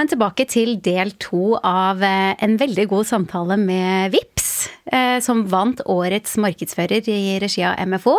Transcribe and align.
Velkommen 0.00 0.16
tilbake 0.16 0.44
til 0.48 0.78
del 0.80 1.10
to 1.20 1.58
av 1.60 2.00
eh, 2.00 2.32
en 2.40 2.54
veldig 2.56 2.86
god 2.88 3.04
samtale 3.04 3.58
med 3.60 4.14
VIPS, 4.14 4.46
eh, 4.96 5.18
som 5.20 5.42
vant 5.52 5.82
årets 5.92 6.38
markedsfører 6.40 7.04
i 7.12 7.34
regi 7.42 7.60
av 7.68 7.76
MFO. 7.84 8.14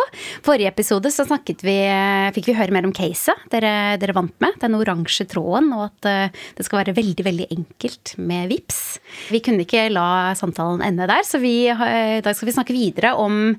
Forrige 0.46 0.70
episode 0.70 1.10
så 1.10 1.26
vi, 1.26 1.74
eh, 1.82 2.30
fikk 2.36 2.52
vi 2.52 2.54
høre 2.54 2.70
mer 2.70 2.86
om 2.86 2.92
caset 2.94 3.34
dere, 3.50 3.98
dere 3.98 4.14
vant 4.14 4.30
med. 4.38 4.54
Den 4.62 4.76
oransje 4.78 5.26
tråden, 5.26 5.72
og 5.74 5.88
at 5.88 6.30
det 6.54 6.62
skal 6.62 6.84
være 6.84 6.94
veldig, 6.94 7.24
veldig 7.26 7.48
enkelt 7.50 8.14
med 8.16 8.52
VIPS. 8.52 9.00
Vi 9.34 9.40
kunne 9.42 9.66
ikke 9.66 9.90
la 9.90 10.36
samtalen 10.38 10.86
ende 10.86 11.08
der, 11.10 11.26
så 11.26 11.40
vi, 11.42 11.66
i 11.66 12.22
dag 12.22 12.30
skal 12.30 12.46
vi 12.46 12.54
snakke 12.54 12.76
videre 12.76 13.16
om 13.18 13.56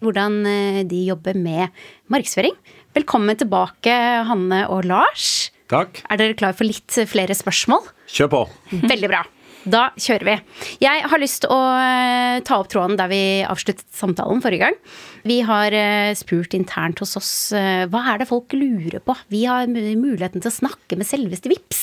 hvordan 0.00 0.88
de 0.88 1.02
jobber 1.10 1.36
med 1.36 1.68
markedsføring. 2.08 2.56
Velkommen 2.96 3.36
tilbake, 3.36 4.24
Hanne 4.24 4.64
og 4.72 4.88
Lars. 4.88 5.50
Takk. 5.72 6.02
Er 6.10 6.20
dere 6.20 6.36
klar 6.38 6.54
for 6.56 6.68
litt 6.68 6.98
flere 7.10 7.34
spørsmål? 7.36 7.88
Kjør 8.12 8.32
på. 8.32 8.44
Veldig 8.86 9.10
bra. 9.10 9.24
Da 9.66 9.88
kjører 9.98 10.26
vi. 10.28 10.34
Jeg 10.84 11.06
har 11.10 11.18
lyst 11.18 11.40
til 11.42 11.50
å 11.50 11.58
eh, 11.74 12.38
ta 12.46 12.60
opp 12.60 12.68
tråden 12.70 12.94
der 12.98 13.10
vi 13.10 13.22
avsluttet 13.42 13.82
samtalen 13.94 14.38
forrige 14.44 14.68
gang. 14.68 14.76
Vi 15.26 15.40
har 15.46 15.74
eh, 15.74 16.12
spurt 16.14 16.54
internt 16.54 17.02
hos 17.02 17.16
oss 17.18 17.30
eh, 17.56 17.82
hva 17.90 18.04
er 18.12 18.22
det 18.22 18.28
folk 18.30 18.54
lurer 18.54 19.02
på. 19.02 19.16
Vi 19.32 19.42
har 19.50 19.66
muligheten 19.66 20.38
til 20.38 20.52
å 20.52 20.54
snakke 20.54 20.98
med 20.98 21.08
selveste 21.10 21.50
VIPS. 21.50 21.82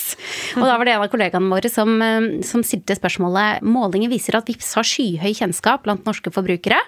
Og 0.55 0.63
da 0.63 0.77
var 0.77 0.87
det 0.87 0.95
en 0.95 1.03
av 1.03 1.11
kollegaene 1.11 1.51
våre 1.51 1.71
som, 1.71 1.97
som 2.45 2.63
stilte 2.63 2.95
spørsmålet 2.95 3.65
Målinger 3.67 4.11
viser 4.13 4.37
at 4.39 4.47
VIPS 4.47 4.71
har 4.79 4.87
skyhøy 4.87 5.33
kjennskap 5.41 5.83
blant 5.83 6.07
norske 6.07 6.31
forbrukere. 6.31 6.79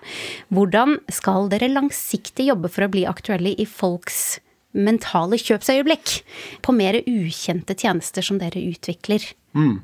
Hvordan 0.53 1.01
skal 1.11 1.51
dere 1.51 1.73
langsiktig 1.73 2.47
jobbe 2.53 2.71
for 2.71 2.87
å 2.87 2.91
bli 2.93 3.03
aktuelle 3.09 3.51
i 3.59 3.67
folks 3.67 4.37
mentale 4.75 5.39
kjøpsøyeblikk 5.41 6.19
på 6.65 6.75
mer 6.75 6.99
ukjente 7.01 7.75
tjenester 7.79 8.25
som 8.25 8.39
dere 8.41 8.61
utvikler. 8.61 9.23
Mm. 9.55 9.79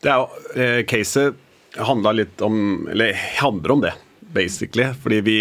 Det 0.00 0.12
er 0.14 0.56
eh, 0.56 0.82
Caset 0.88 1.36
handla 1.76 2.12
litt 2.16 2.40
om 2.42 2.88
Eller 2.90 3.12
handler 3.40 3.70
om 3.70 3.82
det, 3.84 3.92
basically. 4.20 4.88
Fordi 5.02 5.20
vi, 5.20 5.36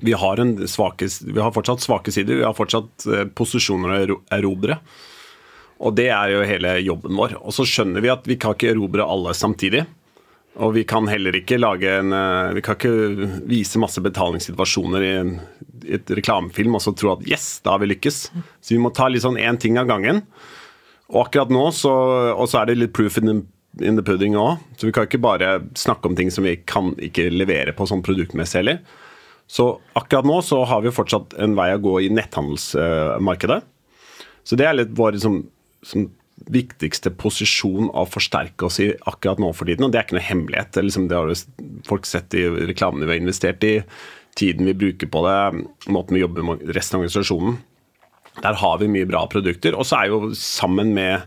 vi, 0.00 0.12
har 0.12 0.42
svake, 0.66 1.08
vi 1.26 1.40
har 1.40 1.52
fortsatt 1.52 1.84
svake 1.84 2.12
sider. 2.12 2.40
Vi 2.40 2.46
har 2.46 2.56
fortsatt 2.56 3.06
eh, 3.06 3.26
posisjoner 3.26 4.10
å 4.10 4.20
erobre. 4.34 4.80
Og 5.76 5.92
det 5.98 6.08
er 6.08 6.32
jo 6.32 6.46
hele 6.48 6.78
jobben 6.80 7.16
vår. 7.18 7.36
Og 7.42 7.52
så 7.52 7.66
skjønner 7.68 8.04
vi 8.04 8.12
at 8.12 8.26
vi 8.28 8.38
kan 8.40 8.56
ikke 8.56 8.72
erobre 8.72 9.04
alle 9.04 9.34
samtidig. 9.36 9.84
Og 10.56 10.72
vi 10.72 10.86
kan 10.88 11.08
heller 11.10 11.36
ikke 11.36 11.58
lage 11.60 11.90
en 11.98 12.14
eh, 12.16 12.54
Vi 12.56 12.62
kan 12.64 12.78
ikke 12.78 13.30
vise 13.48 13.80
masse 13.82 14.00
betalingssituasjoner 14.04 15.04
i, 15.04 15.10
en, 15.20 15.32
i 15.84 15.96
et 15.98 16.12
reklamefilm 16.18 16.78
og 16.78 16.84
så 16.84 16.94
tro 16.96 17.12
at 17.12 17.26
yes, 17.28 17.58
da 17.64 17.74
har 17.74 17.82
vi 17.82 17.90
lykkes. 17.92 18.20
Så 18.60 18.74
vi 18.74 18.80
må 18.80 18.92
ta 18.96 19.10
litt 19.10 19.26
sånn 19.26 19.40
én 19.40 19.60
ting 19.60 19.76
av 19.80 19.90
gangen. 19.90 20.24
Og 21.12 21.26
akkurat 21.26 21.52
nå 21.52 21.68
så, 21.76 21.92
og 22.34 22.48
så 22.50 22.62
er 22.62 22.70
det 22.70 22.80
litt 22.80 22.96
proof 22.96 23.20
in 23.20 23.28
the, 23.28 23.36
in 23.84 24.00
the 24.00 24.04
pudding 24.06 24.38
òg. 24.40 24.62
Så 24.80 24.88
vi 24.88 24.94
kan 24.96 25.06
ikke 25.06 25.22
bare 25.22 25.58
snakke 25.78 26.08
om 26.08 26.16
ting 26.18 26.32
som 26.34 26.46
vi 26.48 26.56
kan 26.64 26.94
ikke 26.96 27.28
levere 27.34 27.76
på 27.76 27.86
sånn 27.86 28.04
produktmessig 28.06 28.62
heller. 28.62 28.80
Så 29.46 29.76
akkurat 29.94 30.26
nå 30.26 30.40
så 30.42 30.64
har 30.66 30.82
vi 30.82 30.94
fortsatt 30.94 31.36
en 31.38 31.54
vei 31.58 31.68
å 31.76 31.82
gå 31.82 32.00
i 32.02 32.10
netthandelsmarkedet. 32.16 33.60
Så 34.46 34.58
det 34.58 34.66
er 34.66 34.80
litt 34.80 34.96
vår 34.96 35.18
liksom, 35.18 35.44
som 35.86 36.08
viktigste 36.44 37.10
posisjon 37.16 37.88
å 37.96 38.04
forsterke 38.08 38.68
oss 38.68 38.78
i 38.84 38.90
akkurat 39.08 39.40
nå 39.42 39.52
for 39.56 39.68
tiden. 39.68 39.86
Og 39.86 39.92
det 39.92 40.00
er 40.00 40.06
ikke 40.06 40.18
noe 40.18 40.28
hemmelighet. 40.28 40.74
Det, 40.76 40.84
liksom, 40.86 41.08
det 41.10 41.16
har 41.18 41.32
folk 41.88 42.08
sett 42.08 42.36
i 42.36 42.44
reklamene 42.68 43.08
vi 43.08 43.16
har 43.16 43.22
investert 43.22 43.64
i, 43.66 43.78
tiden 44.36 44.68
vi 44.68 44.76
bruker 44.76 45.08
på 45.08 45.22
det, 45.24 45.38
måten 45.88 46.18
vi 46.18 46.20
jobber 46.20 46.44
med 46.44 46.66
resten 46.76 46.98
av 46.98 47.06
organisasjonen. 47.06 47.56
Der 48.44 48.58
har 48.60 48.78
vi 48.82 48.90
mye 48.92 49.08
bra 49.08 49.24
produkter. 49.32 49.76
Og 49.78 49.88
så 49.88 50.02
er 50.02 50.12
jo 50.12 50.34
sammen 50.36 50.92
med 50.96 51.24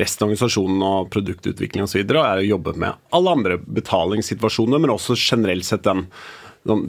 resten 0.00 0.24
av 0.24 0.30
organisasjonen 0.30 0.84
og 0.84 1.08
produktutvikling 1.12 1.86
osv. 1.86 2.04
er 2.04 2.42
å 2.42 2.44
jobbe 2.44 2.76
med 2.80 3.00
alle 3.16 3.36
andre 3.38 3.56
betalingssituasjoner, 3.60 4.80
men 4.80 4.92
også 4.92 5.16
generelt 5.16 5.68
sett 5.68 5.88
den, 5.88 6.06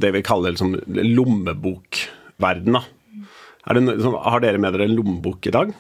det 0.03 0.12
vi 0.16 0.23
kaller 0.25 0.53
liksom 0.53 0.75
lommebokverden. 0.88 2.79
Har 3.63 4.44
dere 4.44 4.59
med 4.59 4.75
dere 4.75 4.88
en 4.90 4.96
lommebok 5.00 5.47
i 5.47 5.56
dag? 5.56 5.73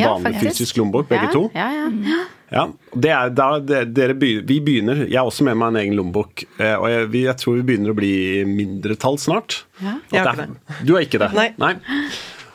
Ja, 0.00 0.14
vanlig 0.14 0.40
fysisk 0.42 0.78
lommebok, 0.80 1.08
begge 1.10 1.28
ja, 1.28 1.34
to. 1.34 1.44
Ja, 1.54 1.68
ja. 1.74 2.24
ja. 2.54 2.64
Det 2.94 3.12
er, 3.14 3.30
da, 3.34 3.48
dere 3.60 4.16
vi 4.18 4.58
begynner 4.64 5.04
Jeg 5.04 5.18
har 5.18 5.28
også 5.28 5.46
med 5.46 5.58
meg 5.60 5.72
en 5.72 5.80
egen 5.82 5.96
lommebok, 5.98 6.44
eh, 6.58 6.74
og 6.74 6.88
jeg, 6.90 7.08
jeg, 7.22 7.36
tror 7.42 7.58
vi 7.60 7.64
begynner 7.70 7.94
å 7.94 7.98
bli 7.98 8.16
mindretall 8.48 9.18
snart. 9.22 9.62
Ja. 9.80 9.96
Jeg 10.12 10.26
har 10.26 10.34
ikke 10.34 10.50
det. 10.50 10.76
Du 10.82 10.94
har 10.96 11.08
ikke 11.08 11.22
det? 11.22 11.30
Nei. 11.36 11.48
Nei. 11.60 11.74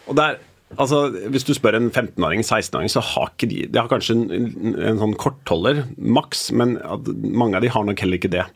Og 0.10 0.18
der, 0.20 0.40
altså, 0.76 1.04
Hvis 1.34 1.48
du 1.48 1.54
spør 1.58 1.80
en 1.80 1.92
15-åring, 1.92 2.46
16-åring, 2.46 2.92
så 2.92 3.04
har 3.14 3.34
ikke 3.34 3.52
de 3.52 3.66
De 3.70 3.82
har 3.82 3.92
kanskje 3.92 4.18
en, 4.18 4.48
en, 4.76 5.02
sånn 5.02 5.18
kortholder, 5.20 5.86
maks, 5.98 6.50
men 6.56 6.78
mange 7.20 7.60
av 7.60 7.66
de 7.66 7.74
har 7.74 7.86
nok 7.88 8.06
heller 8.06 8.22
ikke 8.22 8.34
det. 8.34 8.48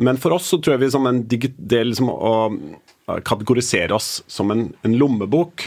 Men 0.00 0.16
for 0.20 0.32
oss 0.32 0.46
så 0.48 0.56
tror 0.60 0.76
jeg 0.76 0.86
vi 0.86 0.94
som 0.94 1.08
en 1.08 1.24
det 1.28 1.82
liksom 1.84 2.08
å 2.12 2.34
kategorisere 3.26 3.94
oss 3.96 4.20
som 4.30 4.52
en, 4.54 4.68
en 4.86 4.96
lommebok 4.98 5.66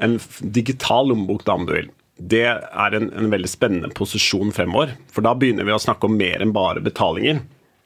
en 0.00 0.18
digital 0.40 1.10
lommebok, 1.10 1.44
da, 1.46 1.56
om 1.58 1.66
du 1.68 1.74
vil. 1.76 1.90
Det 2.20 2.44
er 2.44 2.96
en, 2.96 3.08
en, 3.16 3.30
veldig 3.32 3.48
spennende 3.48 3.92
posisjon 3.96 4.52
fremover. 4.52 4.94
For 5.12 5.24
da 5.24 5.34
begynner 5.36 5.66
vi 5.68 5.74
å 5.74 5.80
snakke 5.80 6.08
om 6.08 6.18
mer 6.20 6.42
enn 6.44 6.54
bare 6.56 6.82
betalinger 6.84 7.40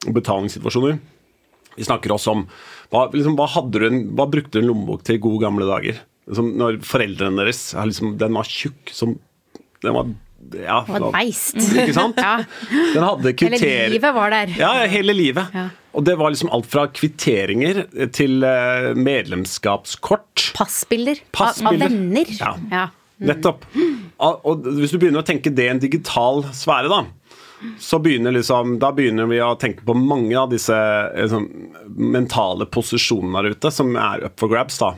og 0.05 0.17
betalingssituasjoner. 0.17 0.99
Vi 1.75 1.87
snakker 1.87 2.13
også 2.15 2.33
om 2.35 2.43
hva, 2.91 3.07
liksom, 3.11 3.37
hva, 3.39 3.47
en, 3.87 4.01
hva 4.15 4.27
brukte 4.31 4.57
du 4.57 4.63
en 4.63 4.69
lommebok 4.71 5.05
til 5.07 5.17
i 5.17 5.23
gode 5.23 5.43
gamle 5.43 5.67
dager? 5.67 6.03
Liksom, 6.29 6.51
når 6.59 6.79
foreldrene 6.87 7.43
deres 7.43 7.67
liksom, 7.77 8.15
Den 8.17 8.33
var 8.33 8.47
tjukk 8.49 8.89
som 8.89 9.11
Den 9.83 9.93
var 9.93 10.07
ja, 10.53 10.79
var 10.87 11.07
et 11.07 11.13
beist. 11.13 11.57
Ikke 11.57 11.93
sant? 11.95 12.19
ja. 12.21 12.35
Den 12.93 13.01
hadde 13.01 13.31
kriterier 13.33 13.87
Hele 13.87 13.93
livet 13.95 14.13
var 14.13 14.33
der. 14.33 14.51
Ja, 14.59 14.71
hele 14.89 15.15
livet. 15.17 15.55
Ja. 15.55 15.69
Og 15.95 16.03
det 16.03 16.17
var 16.19 16.33
liksom 16.33 16.51
alt 16.55 16.67
fra 16.67 16.85
kvitteringer 16.91 17.85
til 18.15 18.43
eh, 18.43 18.91
medlemskapskort. 18.99 20.51
Passbilder. 20.57 21.21
Passbilder. 21.35 21.87
Av 21.87 21.95
venner. 21.95 22.31
Ja. 22.39 22.53
ja. 22.71 22.85
Mm. 23.15 23.29
Nettopp. 23.29 23.63
Og 24.19 24.65
hvis 24.75 24.91
du 24.91 24.99
begynner 24.99 25.23
å 25.23 25.27
tenke 25.27 25.53
det 25.55 25.69
i 25.69 25.71
en 25.71 25.79
digital 25.79 26.43
sfære, 26.55 26.91
da, 26.91 27.05
så 27.79 27.99
begynner 28.03 28.35
liksom, 28.35 28.75
da 28.81 28.91
begynner 28.95 29.29
vi 29.31 29.39
å 29.43 29.53
tenke 29.59 29.85
på 29.87 29.95
mange 29.95 30.35
av 30.35 30.51
disse 30.51 30.75
liksom, 31.15 31.47
mentale 31.95 32.67
posisjonene 32.67 33.39
der 33.45 33.55
ute 33.55 33.71
som 33.71 33.95
er 33.95 34.27
up 34.27 34.35
for 34.41 34.51
grabs. 34.51 34.81
da. 34.83 34.93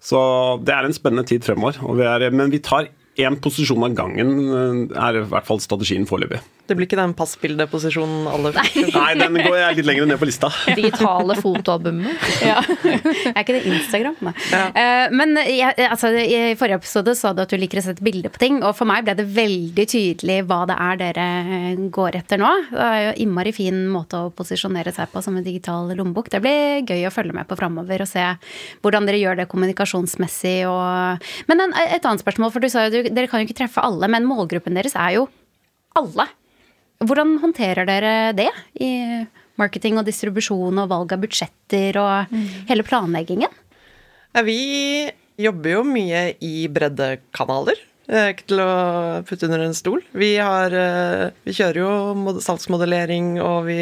Så 0.00 0.20
det 0.64 0.72
er 0.72 0.88
en 0.88 0.96
spennende 0.96 1.28
tid 1.28 1.44
fremover. 1.44 1.76
Vi 1.98 2.08
er, 2.08 2.30
men 2.32 2.52
vi 2.52 2.62
tar 2.64 2.88
én 3.20 3.36
posisjon 3.42 3.84
av 3.84 3.94
gangen, 3.98 4.32
eh, 4.48 4.96
er 4.96 5.20
i 5.20 5.26
hvert 5.28 5.46
fall 5.48 5.60
strategien 5.60 6.08
foreløpig. 6.08 6.40
Det 6.70 6.76
blir 6.78 6.86
ikke 6.86 7.00
den 7.00 7.12
passbildeposisjonen 7.18 8.28
alle 8.30 8.52
fikk? 8.54 8.92
Nei, 8.94 9.08
den 9.18 9.38
går 9.42 9.56
jeg 9.58 9.78
litt 9.80 9.88
lenger 9.88 10.06
ned 10.06 10.20
på 10.20 10.28
lista. 10.28 10.50
Digitale 10.78 11.34
fotoalbumet. 11.40 12.28
ja. 12.46 12.60
Er 13.30 13.40
ikke 13.42 13.56
det 13.56 13.64
Instagram? 13.66 14.14
Nei. 14.22 14.32
Ja. 14.52 14.60
Uh, 14.70 15.14
men 15.18 15.34
jeg, 15.42 15.74
altså, 15.88 16.12
i 16.14 16.54
forrige 16.58 16.78
episode 16.78 17.16
sa 17.18 17.32
du 17.34 17.42
at 17.42 17.50
du 17.50 17.58
liker 17.58 17.80
å 17.80 17.84
sette 17.88 18.04
bilder 18.06 18.30
på 18.30 18.42
ting, 18.42 18.60
og 18.62 18.76
for 18.78 18.86
meg 18.86 19.02
ble 19.08 19.16
det 19.18 19.26
veldig 19.34 19.86
tydelig 19.90 20.38
hva 20.46 20.60
det 20.70 20.78
er 20.86 21.00
dere 21.00 21.26
går 21.90 22.20
etter 22.20 22.38
nå. 22.42 22.52
Det 22.70 22.86
er 22.86 23.02
jo 23.08 23.12
innmari 23.26 23.54
fin 23.56 23.82
måte 23.90 24.22
å 24.22 24.30
posisjonere 24.36 24.94
seg 24.94 25.10
på 25.10 25.24
som 25.26 25.38
en 25.40 25.46
digital 25.46 25.90
lommebok. 25.90 26.30
Det 26.30 26.42
blir 26.44 26.86
gøy 26.86 27.08
å 27.08 27.14
følge 27.14 27.34
med 27.34 27.50
på 27.50 27.58
framover 27.58 28.06
og 28.06 28.10
se 28.10 28.28
hvordan 28.84 29.10
dere 29.10 29.20
gjør 29.24 29.42
det 29.42 29.50
kommunikasjonsmessig 29.50 30.60
og 30.70 31.28
Men 31.50 31.66
en, 31.66 31.74
et 31.82 32.04
annet 32.04 32.22
spørsmål, 32.22 32.54
for 32.54 32.62
du 32.62 32.70
sa 32.70 32.86
jo 32.86 33.02
dere 33.08 33.26
kan 33.30 33.42
jo 33.42 33.48
ikke 33.48 33.62
treffe 33.64 33.82
alle, 33.82 34.06
men 34.10 34.28
målgruppen 34.28 34.78
deres 34.78 34.94
er 34.94 35.18
jo 35.18 35.26
alle. 35.98 36.28
Hvordan 37.00 37.38
håndterer 37.40 37.88
dere 37.88 38.14
det 38.36 38.50
i 38.76 38.90
marketing 39.60 39.96
og 40.00 40.08
distribusjon 40.08 40.82
og 40.82 40.90
valg 40.90 41.14
av 41.14 41.22
budsjetter 41.22 41.96
og 42.00 42.32
mm. 42.32 42.48
hele 42.68 42.84
planleggingen? 42.84 43.52
Ja, 44.36 44.42
vi 44.46 44.58
jobber 45.40 45.78
jo 45.78 45.84
mye 45.88 46.26
i 46.44 46.66
breddekanaler. 46.72 47.80
Ikke 48.10 48.46
til 48.50 48.58
å 48.58 48.70
putte 49.22 49.46
under 49.46 49.62
en 49.62 49.76
stol. 49.76 50.00
Vi, 50.18 50.32
har, 50.42 50.74
eh, 50.74 51.28
vi 51.46 51.54
kjører 51.54 51.78
jo 51.78 52.36
salgsmodellering, 52.42 53.36
og 53.38 53.68
vi 53.68 53.78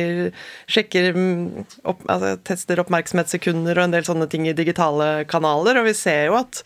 sjekker 0.69 1.17
mm, 1.17 1.44
opp, 1.88 2.05
altså, 2.12 2.35
tester 2.44 2.82
oppmerksomhetssekunder 2.85 3.81
og 3.81 3.88
en 3.88 3.97
del 3.97 4.05
sånne 4.05 4.29
ting 4.29 4.44
i 4.47 4.56
digitale 4.56 5.25
kanaler. 5.31 5.81
Og 5.81 5.88
vi 5.88 5.97
ser 5.97 6.29
jo 6.29 6.37
at 6.43 6.61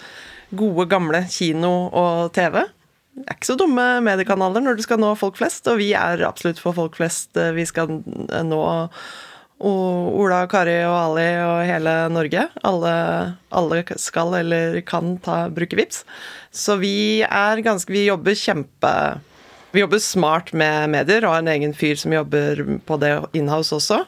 gode, 0.50 0.88
gamle 0.90 1.22
kino 1.30 1.72
og 1.94 2.32
TV 2.34 2.64
er 3.20 3.36
ikke 3.36 3.50
så 3.50 3.58
dumme 3.60 3.84
mediekanaler 4.04 4.64
når 4.64 4.78
du 4.78 4.86
skal 4.86 5.00
nå 5.02 5.12
folk 5.20 5.36
flest, 5.40 5.68
og 5.68 5.80
vi 5.82 5.92
er 5.98 6.24
absolutt 6.26 6.60
for 6.62 6.76
folk 6.76 6.96
flest. 6.98 7.36
Vi 7.36 7.66
skal 7.68 8.00
nå 8.48 8.62
Ola, 9.62 10.40
Kari 10.50 10.80
og 10.88 10.96
Ali 10.96 11.28
og 11.38 11.60
hele 11.68 11.92
Norge. 12.10 12.48
Alle, 12.66 12.94
alle 13.54 13.82
skal 14.00 14.34
eller 14.40 14.80
kan 14.86 15.14
ta, 15.22 15.44
bruke 15.54 15.78
VIPS. 15.78 16.02
Så 16.50 16.80
vi 16.82 17.22
er 17.22 17.62
ganske 17.62 17.92
Vi 17.92 18.08
jobber 18.08 18.34
kjempe 18.36 18.94
Vi 19.72 19.80
jobber 19.80 20.02
smart 20.02 20.50
med 20.52 20.90
medier 20.92 21.24
og 21.24 21.36
har 21.36 21.44
en 21.44 21.52
egen 21.54 21.76
fyr 21.78 21.94
som 21.96 22.12
jobber 22.12 22.64
på 22.84 22.98
det 23.00 23.14
inhouse 23.38 23.76
også. 23.78 24.02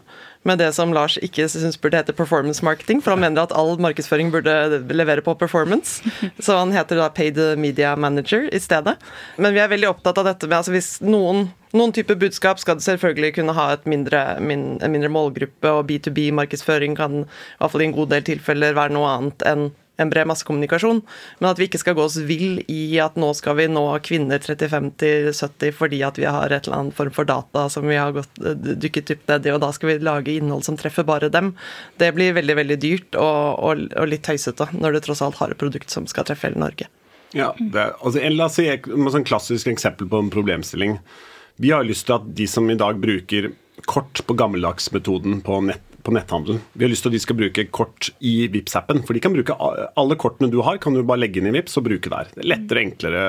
Med 0.44 0.61
det 0.61 0.70
som 0.76 0.93
Lars 0.94 1.17
ikke 1.25 1.49
syns 1.50 1.79
burde 1.81 2.00
hete 2.00 2.14
performance 2.17 2.64
marketing, 2.64 3.02
for 3.02 3.14
han 3.14 3.25
mener 3.25 3.44
at 3.44 3.55
all 3.56 3.75
markedsføring 3.81 4.32
burde 4.35 4.85
levere 4.93 5.25
på 5.25 5.37
performance. 5.41 6.05
Så 6.44 6.58
han 6.61 6.75
heter 6.76 7.00
da 7.00 7.11
paid 7.12 7.41
media 7.58 7.96
manager 7.96 8.49
i 8.52 8.61
stedet. 8.61 8.96
Men 9.37 9.56
vi 9.56 9.62
er 9.62 9.73
veldig 9.73 9.91
opptatt 9.91 10.20
av 10.20 10.29
dette 10.29 10.50
med 10.50 10.61
altså 10.61 10.75
hvis 10.75 10.96
noen 11.05 11.49
noen 11.75 11.91
type 11.91 12.14
budskap 12.14 12.61
skal 12.62 12.79
du 12.79 12.85
selvfølgelig 12.85 13.32
kunne 13.35 13.55
ha 13.56 13.64
mindre, 13.91 14.20
min, 14.38 14.76
en 14.79 14.93
mindre 14.94 15.11
målgruppe, 15.11 15.73
og 15.73 15.88
B2B-markedsføring 15.88 16.94
kan 16.99 17.25
i 17.25 17.26
hvert 17.58 17.73
fall 17.73 17.82
i 17.82 17.88
en 17.88 17.96
god 17.96 18.12
del 18.12 18.29
tilfeller 18.29 18.76
være 18.79 18.94
noe 18.94 19.11
annet 19.11 19.43
enn 19.50 19.73
en 19.96 20.11
bred 20.11 20.26
massekommunikasjon, 20.26 21.00
men 21.38 21.49
at 21.49 21.61
vi 21.61 21.69
ikke 21.69 21.79
skal 21.79 21.94
gå 21.94 22.02
oss 22.02 22.17
vill 22.26 22.58
i 22.70 22.99
at 23.02 23.19
nå 23.20 23.29
skal 23.38 23.58
vi 23.61 23.69
nå 23.70 23.85
kvinner 24.06 24.43
35 24.43 24.91
70 25.35 25.76
fordi 25.79 26.00
at 26.06 26.19
vi 26.19 26.26
har 26.26 26.50
et 26.50 26.67
eller 26.67 26.81
annet 26.81 26.96
form 26.99 27.12
for 27.14 27.29
data 27.29 27.69
som 27.70 27.87
vi 27.87 27.99
har 27.99 28.14
gått, 28.17 28.32
eh, 28.43 28.58
dykket 28.58 29.12
dypt 29.12 29.31
ned 29.31 29.46
i, 29.46 29.55
og 29.55 29.62
da 29.62 29.70
skal 29.75 29.93
vi 29.93 29.99
lage 30.02 30.35
innhold 30.35 30.67
som 30.67 30.79
treffer 30.81 31.06
bare 31.06 31.31
dem. 31.31 31.55
Det 32.02 32.11
blir 32.17 32.35
veldig 32.35 32.58
veldig 32.62 32.81
dyrt 32.82 33.20
og, 33.20 33.62
og, 33.62 33.87
og 33.94 34.11
litt 34.11 34.26
tøysete 34.26 34.73
når 34.75 34.96
du 34.96 35.05
tross 35.06 35.23
alt 35.23 35.38
har 35.43 35.55
et 35.55 35.61
produkt 35.61 35.94
som 35.94 36.08
skal 36.11 36.26
treffe 36.26 36.49
hele 36.49 36.62
Norge. 36.62 36.91
Ja, 37.35 37.52
det, 37.58 37.91
altså, 38.00 38.23
La 38.31 38.46
oss 38.46 38.58
si 38.58 38.69
et 38.70 38.87
sånn 38.87 39.26
klassisk 39.26 39.70
eksempel 39.70 40.11
på 40.11 40.23
en 40.23 40.31
problemstilling. 40.31 40.99
Vi 41.62 41.70
har 41.70 41.87
lyst 41.87 42.06
til 42.08 42.19
at 42.19 42.26
de 42.38 42.46
som 42.50 42.67
i 42.70 42.79
dag 42.79 42.99
bruker 43.02 43.52
kort 43.91 44.23
på 44.26 44.37
gammeldagsmetoden 44.38 45.41
på 45.46 45.58
nett, 45.69 45.82
på 46.04 46.12
netthandel. 46.14 46.58
Vi 46.74 46.84
har 46.84 46.92
lyst 46.92 47.06
til 47.06 47.12
at 47.12 47.16
de 47.16 47.22
skal 47.22 47.38
bruke 47.38 47.64
kort 47.74 48.10
i 48.20 48.34
vips 48.52 48.76
appen 48.78 49.00
For 49.06 49.16
de 49.16 49.22
kan 49.24 49.32
bruke 49.34 49.56
alle 49.56 50.18
kortene 50.20 50.50
du 50.52 50.60
har, 50.66 50.78
kan 50.82 50.96
du 50.96 51.02
bare 51.02 51.22
legge 51.22 51.40
inn 51.40 51.48
i 51.48 51.54
Vips 51.56 51.78
og 51.80 51.86
bruke 51.88 52.12
der. 52.12 52.28
Det 52.34 52.44
er 52.44 52.50
lettere, 52.52 52.84
enklere. 52.84 53.24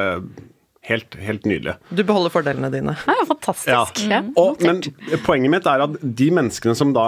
Helt, 0.85 1.15
helt 1.17 1.47
nydelig. 1.49 1.77
Du 1.89 2.03
beholder 2.05 2.33
fordelene 2.33 2.69
dine. 2.73 2.93
Ja, 3.09 3.15
fantastisk. 3.25 4.03
Ja. 4.05 4.21
Mm. 4.21 4.33
Og, 4.37 4.61
men 4.61 4.83
poenget 5.25 5.53
mitt 5.55 5.69
er 5.69 5.85
at 5.87 5.95
de 6.01 6.27
menneskene 6.35 6.75
som 6.77 6.91
da 6.93 7.05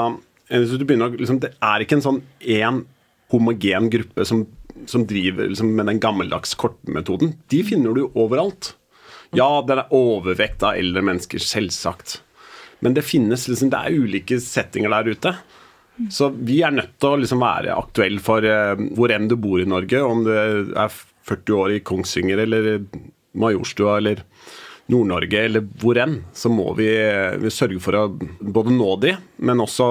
eh, 0.50 0.78
begynner, 0.82 1.14
liksom, 1.14 1.42
Det 1.44 1.54
er 1.62 1.84
ikke 1.84 2.00
en 2.00 2.06
sånn 2.08 2.24
én 2.42 2.82
homogen 3.34 3.92
gruppe 3.94 4.26
som, 4.26 4.46
som 4.90 5.06
driver 5.06 5.52
liksom, 5.52 5.76
med 5.78 5.92
den 5.92 6.02
gammeldags 6.02 6.56
kortmetoden. 6.58 7.36
De 7.54 7.62
finner 7.68 7.94
du 7.94 8.08
overalt. 8.08 8.74
Ja, 9.36 9.60
det 9.68 9.76
er 9.76 9.94
overvekt 9.94 10.64
av 10.64 10.80
eldre 10.80 11.04
mennesker, 11.06 11.44
selvsagt. 11.44 12.22
Men 12.80 12.96
det 12.98 13.06
finnes 13.06 13.48
liksom, 13.50 13.72
det 13.74 13.78
er 13.78 13.98
ulike 13.98 14.40
settinger 14.42 14.94
der 14.96 15.14
ute. 15.14 15.36
Så 16.14 16.30
vi 16.30 16.62
er 16.66 16.76
nødt 16.76 16.96
til 17.02 17.10
å 17.10 17.20
liksom 17.22 17.42
være 17.42 17.76
aktuelle 17.78 18.22
for 18.24 18.46
uh, 18.46 18.78
hvor 18.98 19.14
enn 19.14 19.30
du 19.30 19.38
bor 19.42 19.62
i 19.62 19.68
Norge. 19.70 20.02
Om 20.04 20.24
du 20.28 20.32
er 20.34 20.94
40 21.28 21.58
år 21.58 21.76
i 21.76 21.84
Kongsvinger 21.86 22.44
eller 22.46 22.70
Majorstua 23.38 23.98
eller 24.02 24.24
Nord-Norge 24.88 25.42
eller 25.44 25.66
hvor 25.82 25.98
enn, 26.00 26.22
så 26.36 26.50
må 26.52 26.70
vi, 26.78 26.88
vi, 27.42 27.52
sørge 27.52 27.80
for 27.84 27.98
å 28.00 28.06
både 28.40 28.72
nå 28.72 28.94
de, 29.04 29.14
men 29.44 29.60
også 29.60 29.88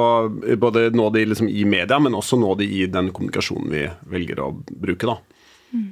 både 0.56 0.88
nå 0.96 1.10
de 1.12 1.26
liksom 1.28 1.50
i 1.52 1.66
media, 1.68 1.98
men 2.00 2.16
også 2.16 2.38
nå 2.40 2.54
de 2.62 2.68
i 2.78 2.86
den 2.88 3.10
kommunikasjonen 3.12 3.74
vi 3.74 3.84
velger 4.14 4.40
å 4.40 4.50
bruke. 4.56 5.10
da. 5.10 5.18
Mm. 5.76 5.90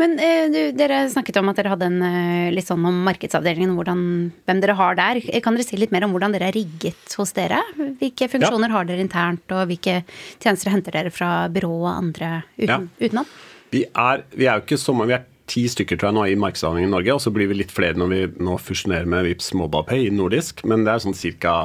Men 0.00 0.16
eh, 0.18 0.46
du, 0.50 0.60
dere 0.74 1.04
snakket 1.12 1.36
om 1.38 1.50
at 1.52 1.58
dere 1.60 1.70
hadde 1.74 1.86
en 1.86 2.00
eh, 2.02 2.52
litt 2.54 2.66
sånn 2.66 2.82
om 2.88 3.02
markedsavdelingen, 3.06 3.76
hvordan, 3.78 4.00
hvem 4.48 4.62
dere 4.62 4.78
har 4.78 4.96
der. 4.98 5.20
Kan 5.44 5.54
dere 5.54 5.66
si 5.66 5.78
litt 5.78 5.94
mer 5.94 6.06
om 6.06 6.14
hvordan 6.14 6.34
dere 6.34 6.48
er 6.50 6.56
rigget 6.56 7.14
hos 7.18 7.34
dere? 7.36 7.60
Hvilke 8.00 8.28
funksjoner 8.32 8.72
ja. 8.72 8.74
har 8.74 8.88
dere 8.88 9.04
internt, 9.04 9.44
og 9.54 9.68
hvilke 9.70 10.00
tjenester 10.42 10.74
henter 10.74 10.98
dere 10.98 11.14
fra 11.14 11.46
byrå 11.52 11.76
og 11.84 11.92
andre 11.92 12.32
uten, 12.58 12.88
ja. 12.90 13.06
utenom? 13.06 13.30
Vi 13.74 13.84
er, 13.86 14.26
vi 14.34 14.48
er 14.48 14.58
jo 14.58 14.66
ikke 14.66 14.82
så 14.82 14.96
mange, 14.96 15.12
vi 15.12 15.18
er 15.20 15.30
ti 15.50 15.64
stykker 15.68 15.98
tror 16.00 16.10
jeg 16.10 16.16
nå 16.16 16.26
i 16.32 16.36
markedsavdelingen 16.40 16.90
i 16.90 16.94
Norge, 16.96 17.14
og 17.14 17.22
så 17.22 17.32
blir 17.34 17.50
vi 17.50 17.60
litt 17.60 17.72
flere 17.74 17.98
når 18.00 18.12
vi 18.12 18.20
nå 18.46 18.58
fusjonerer 18.62 19.08
med 19.10 19.26
Vips 19.28 19.52
MobilePay 19.56 20.08
i 20.08 20.14
nordisk, 20.14 20.64
men 20.68 20.86
det 20.86 20.94
er 20.94 21.04
sånn 21.04 21.16
cirka, 21.18 21.56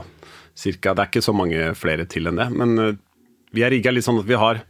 cirka 0.58 0.94
Det 0.94 1.06
er 1.06 1.12
ikke 1.14 1.26
så 1.26 1.36
mange 1.36 1.72
flere 1.80 2.06
til 2.10 2.30
enn 2.30 2.40
det. 2.40 2.50
Men 2.52 2.76
uh, 2.78 2.92
vi 3.56 3.64
er 3.66 3.74
rigga 3.74 3.94
litt 3.94 4.06
sånn 4.06 4.20
at 4.22 4.28
vi 4.30 4.38
har 4.38 4.62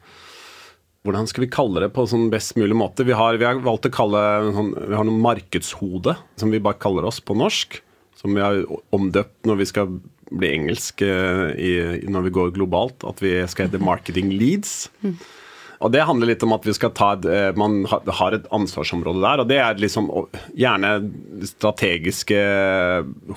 hvordan 1.07 1.29
skal 1.31 1.45
vi 1.45 1.51
kalle 1.51 1.83
det 1.85 1.91
på 1.95 2.03
sånn 2.09 2.27
best 2.31 2.57
mulig 2.59 2.75
måte? 2.75 3.05
Vi 3.07 3.15
har, 3.15 3.37
vi 3.39 3.47
har 3.47 3.61
valgt 3.63 3.87
å 3.87 3.93
kalle 3.93 4.21
sånn, 4.55 4.73
Vi 4.75 4.97
har 4.97 5.07
noe 5.07 5.23
markedshode, 5.23 6.17
som 6.39 6.51
vi 6.51 6.59
bare 6.63 6.79
kaller 6.81 7.07
oss 7.07 7.21
på 7.23 7.37
norsk. 7.39 7.79
Som 8.19 8.35
vi 8.35 8.43
har 8.43 8.65
omdøpt 8.95 9.47
når 9.47 9.61
vi 9.61 9.67
skal 9.69 9.93
bli 10.29 10.49
engelsk 10.57 11.01
eh, 11.05 11.45
i, 11.55 11.73
når 12.11 12.27
vi 12.27 12.33
går 12.35 12.55
globalt. 12.57 13.05
At 13.07 13.23
vi 13.23 13.37
skal 13.47 13.69
hete 13.69 13.79
Marketing 13.79 14.33
Leads. 14.35 14.89
Og 15.79 15.93
Det 15.95 16.03
handler 16.03 16.33
litt 16.33 16.43
om 16.43 16.51
at 16.51 16.67
vi 16.67 16.75
skal 16.75 16.91
ta 16.91 17.13
et, 17.15 17.25
eh, 17.31 17.49
man 17.55 17.85
har 17.87 18.35
et 18.35 18.51
ansvarsområde 18.51 19.23
der. 19.23 19.39
og 19.39 19.47
Det 19.47 19.59
er 19.63 19.79
liksom 19.79 20.11
gjerne 20.51 20.91
strategiske 21.47 22.43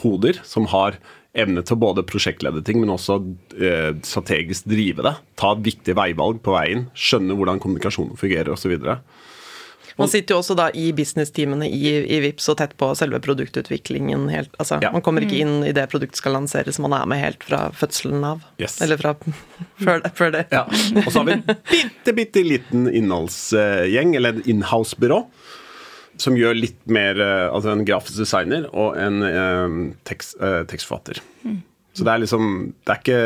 hoder 0.02 0.42
som 0.42 0.66
har 0.74 0.98
evne 1.32 1.62
til 1.64 1.76
å 1.76 1.80
både 1.80 2.04
prosjektlede 2.04 2.60
ting, 2.66 2.80
men 2.82 2.92
også 2.92 3.18
eh, 3.56 3.92
strategisk 4.04 4.68
drive 4.68 5.04
det. 5.06 5.14
Ta 5.40 5.54
viktige 5.56 5.72
viktig 5.72 5.98
veivalg 5.98 6.42
på 6.44 6.54
veien, 6.54 6.88
skjønne 6.94 7.36
hvordan 7.36 7.60
kommunikasjonen 7.62 8.18
fungerer 8.20 8.52
osv. 8.52 8.76
Man 9.98 10.08
sitter 10.08 10.34
jo 10.34 10.38
også 10.40 10.54
da 10.56 10.70
i 10.72 10.86
businessteamene 10.96 11.66
i, 11.68 11.90
i 12.16 12.20
VIPS 12.24 12.48
og 12.48 12.56
tett 12.62 12.76
på 12.80 12.88
selve 12.96 13.20
produktutviklingen. 13.20 14.24
Helt, 14.32 14.54
altså, 14.58 14.78
ja. 14.80 14.92
Man 14.94 15.04
kommer 15.04 15.24
ikke 15.24 15.42
inn 15.42 15.66
i 15.68 15.72
det 15.76 15.84
produktet 15.92 16.20
skal 16.20 16.36
lanseres, 16.38 16.80
man 16.80 16.94
er 16.96 17.08
med 17.10 17.20
helt 17.20 17.44
fra 17.44 17.66
fødselen 17.76 18.24
av. 18.24 18.44
Yes. 18.62 18.80
Eller 18.84 19.00
fra 19.00 19.14
før, 19.84 20.00
før 20.16 20.32
det. 20.38 20.46
Ja. 20.52 20.64
Og 21.04 21.10
så 21.10 21.18
har 21.20 21.28
vi 21.28 21.36
en 21.36 21.44
bitte, 21.72 22.16
bitte 22.16 22.46
liten 22.46 22.88
innholdsgjeng, 22.88 24.16
eller 24.20 24.40
inhouse-byrå 24.48 25.24
som 26.20 26.36
gjør 26.36 26.56
litt 26.58 26.80
mer 26.90 27.18
eh, 27.20 27.48
Altså 27.48 27.72
en 27.72 27.84
grafisk 27.88 28.20
designer 28.20 28.68
og 28.70 28.96
en 29.00 29.22
eh, 29.26 29.76
tekst, 30.08 30.36
eh, 30.42 30.62
tekstforfatter. 30.68 31.22
Mm. 31.46 31.60
Så 31.92 32.06
det 32.06 32.12
er 32.12 32.22
liksom 32.22 32.46
Det 32.86 32.94
er 32.94 33.00
ikke 33.02 33.18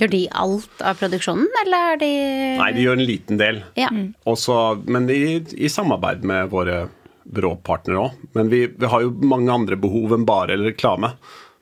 Gjør 0.00 0.12
de 0.14 0.22
alt 0.42 0.84
av 0.84 1.02
produksjonen, 1.02 1.50
eller 1.64 1.92
er 1.92 2.00
de 2.00 2.12
Nei, 2.60 2.70
de 2.76 2.86
gjør 2.86 2.98
en 2.98 3.08
liten 3.10 3.40
del. 3.40 3.60
Ja. 3.80 3.90
Mm. 3.92 4.14
Også, 4.30 4.56
men 4.88 5.10
i, 5.12 5.40
i, 5.56 5.68
samarbeid 5.72 6.24
med 6.28 6.48
våre 6.52 6.86
byråpartnere 7.30 8.00
òg. 8.00 8.22
Men 8.34 8.48
vi, 8.50 8.64
vi, 8.72 8.88
har 8.90 9.04
jo 9.04 9.12
mange 9.28 9.52
andre 9.52 9.76
behov 9.78 10.16
enn 10.16 10.24
bare 10.28 10.56
reklame. 10.58 11.12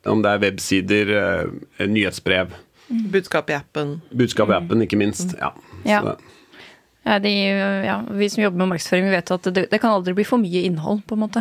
Om 0.08 0.22
det 0.24 0.30
er 0.30 0.42
websider, 0.46 1.10
uh, 1.12 1.82
nyhetsbrev. 1.82 2.54
Mm. 2.88 3.02
Budskap 3.12 3.50
i 3.50 3.56
appen. 3.58 3.98
Budskap 4.16 4.52
i 4.52 4.56
appen, 4.56 4.86
ikke 4.86 4.96
minst. 5.00 5.34
Mm. 5.34 5.42
Ja. 5.42 5.50
ja. 5.90 6.14
Ja, 7.08 7.18
de, 7.18 7.30
ja, 7.86 8.02
vi 8.10 8.30
som 8.30 8.42
jobber 8.42 8.58
med 8.58 8.68
markedsføring, 8.68 9.06
vi 9.08 9.10
vet 9.16 9.30
at 9.32 9.46
det, 9.54 9.62
det, 9.70 9.78
kan 9.80 9.94
aldri 9.96 10.12
bli 10.12 10.26
for 10.28 10.42
mye 10.42 10.60
innhold, 10.68 10.98
på 11.08 11.16
en 11.16 11.22
måte. 11.22 11.40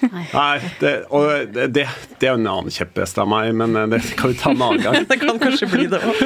Nei, 0.00 0.54
det, 0.80 0.92
og 1.12 1.52
det, 1.52 1.66
det, 1.76 1.84
er 2.22 2.30
jo 2.30 2.38
en 2.38 2.48
annen 2.48 2.72
kjepphest 2.72 3.20
av 3.20 3.28
meg, 3.28 3.50
men 3.58 3.76
eh, 3.76 3.84
det 3.92 4.00
kan 4.16 4.32
vi 4.32 4.38
ta 4.40 4.54
en 4.54 4.62
annen 4.64 4.80
gang. 4.80 4.96
det 5.10 5.18
kan 5.20 5.40
kanskje 5.42 5.68
bli 5.68 5.84
det 5.92 6.00
òg. 6.00 6.22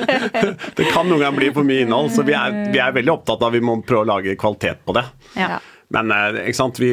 det 0.82 0.90
kan 0.90 1.08
noen 1.08 1.22
ganger 1.22 1.38
bli 1.38 1.48
for 1.56 1.64
mye 1.64 1.86
innhold, 1.86 2.12
så 2.12 2.26
vi 2.28 2.36
er, 2.36 2.58
vi 2.74 2.82
er 2.84 2.92
veldig 2.98 3.14
opptatt 3.14 3.40
av 3.40 3.48
at 3.48 3.56
vi 3.56 3.62
må 3.64 3.78
prøve 3.80 4.04
å 4.04 4.10
lage 4.12 4.36
kvalitet 4.36 4.84
på 4.84 4.96
det. 4.98 5.06
Ja. 5.38 5.56
Men 5.96 6.12
eh, 6.12 6.42
ikke 6.44 6.60
sant? 6.60 6.82
Vi, 6.84 6.92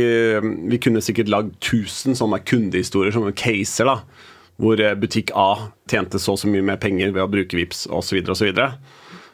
vi 0.72 0.80
kunne 0.80 1.04
sikkert 1.04 1.34
lagd 1.36 1.52
1000 1.60 2.16
sånne 2.22 2.40
kundehistorier, 2.48 3.12
sånne 3.18 3.36
caser, 3.36 3.92
da, 3.92 4.00
hvor 4.56 4.80
eh, 4.80 4.96
butikk 5.04 5.36
A 5.36 5.50
tjente 5.92 6.24
så 6.24 6.38
og 6.38 6.40
så 6.46 6.48
mye 6.48 6.64
mer 6.72 6.80
penger 6.80 7.12
ved 7.12 7.28
å 7.28 7.32
bruke 7.36 7.60
VIPS 7.60 7.90
osv. 7.92 8.24
osv. 8.24 8.64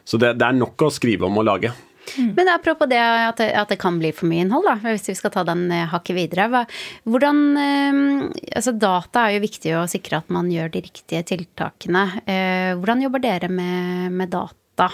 Så 0.06 0.20
det, 0.22 0.36
det, 0.38 0.46
er 0.46 0.56
nok 0.56 0.86
å 0.86 0.92
skrive 0.94 1.26
om 1.26 1.40
og 1.40 1.46
lage. 1.48 1.72
Mm. 2.14 2.30
Men 2.36 2.50
apropos 2.52 2.86
det 2.86 3.00
at, 3.02 3.40
det 3.40 3.48
at, 3.58 3.72
det 3.72 3.80
kan 3.82 3.96
bli 3.98 4.12
for 4.14 4.30
mye 4.30 4.44
innhold, 4.44 4.68
da, 4.68 4.76
hvis 4.84 5.08
vi 5.10 5.16
skal 5.18 5.32
ta 5.34 5.42
den 5.48 5.66
eh, 5.74 5.88
hakket 5.90 6.16
videre. 6.16 6.46
Hva, 6.52 6.62
hvordan, 7.10 7.40
eh, 7.58 7.98
altså 8.54 8.76
Data 8.78 9.26
er 9.26 9.36
jo 9.36 9.46
viktig 9.48 9.74
å 9.74 9.88
sikre 9.90 10.22
at 10.22 10.30
man 10.34 10.52
gjør 10.52 10.70
de 10.76 10.84
riktige 10.86 11.24
tiltakene. 11.26 12.06
Eh, 12.22 12.70
hvordan 12.78 13.02
jobber 13.02 13.26
dere 13.26 13.50
med, 13.50 14.14
med 14.14 14.30
data? 14.34 14.92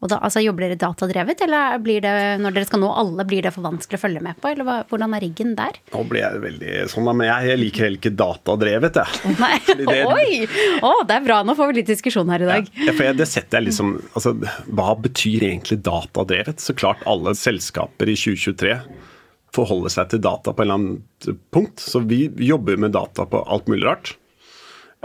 Og 0.00 0.08
da, 0.08 0.16
altså, 0.24 0.40
Jobber 0.40 0.64
dere 0.64 0.78
datadrevet, 0.80 1.42
eller 1.44 1.76
blir 1.84 2.00
det, 2.00 2.12
når 2.40 2.54
dere 2.56 2.68
skal 2.68 2.80
nå 2.80 2.88
alle, 2.96 3.24
blir 3.28 3.44
det 3.44 3.52
for 3.52 3.66
vanskelig 3.66 3.98
å 3.98 4.02
følge 4.06 4.22
med 4.24 4.38
på? 4.40 4.48
Eller 4.48 4.64
hva, 4.64 4.76
hvordan 4.88 5.16
er 5.16 5.24
riggen 5.26 5.52
der? 5.58 5.76
Nå 5.92 6.04
blir 6.08 6.24
jeg 6.24 6.40
veldig 6.44 6.76
sånn, 6.92 7.10
men 7.10 7.28
jeg, 7.28 7.50
jeg 7.50 7.60
liker 7.60 7.86
heller 7.86 8.00
ikke 8.00 8.14
datadrevet, 8.22 9.00
jeg. 9.02 9.34
Nei, 9.42 9.58
det, 9.90 9.98
Oi! 10.08 10.48
Å, 10.88 10.94
det 11.04 11.18
er 11.18 11.26
bra. 11.26 11.42
Nå 11.44 11.56
får 11.58 11.70
vi 11.70 11.78
litt 11.82 11.92
diskusjon 11.92 12.32
her 12.32 12.46
i 12.46 12.48
dag. 12.48 12.72
Ja, 12.80 12.94
for 12.94 13.10
jeg, 13.10 13.18
det 13.20 13.28
setter 13.28 13.60
jeg 13.60 13.68
liksom, 13.68 13.92
altså, 14.14 14.32
Hva 14.72 14.96
betyr 15.04 15.44
egentlig 15.50 15.82
datadrevet? 15.84 16.64
Så 16.64 16.76
klart 16.78 17.04
alle 17.10 17.36
selskaper 17.36 18.08
i 18.08 18.16
2023 18.16 18.78
forholder 19.54 19.92
seg 19.92 20.12
til 20.12 20.22
data 20.24 20.54
på 20.54 20.62
en 20.64 20.68
eller 20.70 20.80
annen 20.80 21.38
punkt. 21.52 21.82
Så 21.82 22.00
vi 22.08 22.24
jobber 22.40 22.80
med 22.80 22.96
data 22.96 23.28
på 23.28 23.44
alt 23.44 23.68
mulig 23.68 23.84
rart. 23.84 24.14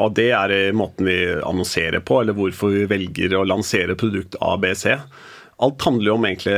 Og 0.03 0.11
det 0.17 0.27
er 0.35 0.75
måten 0.75 1.07
vi 1.07 1.19
annonserer 1.39 2.03
på, 2.03 2.19
eller 2.21 2.35
hvorfor 2.35 2.73
vi 2.73 2.83
velger 2.89 3.37
å 3.37 3.45
lansere 3.47 3.95
produkt 3.99 4.35
ABC. 4.43 4.89
Alt 5.63 5.87
handler 5.87 6.11
jo 6.11 6.17
om 6.17 6.27
egentlig 6.27 6.57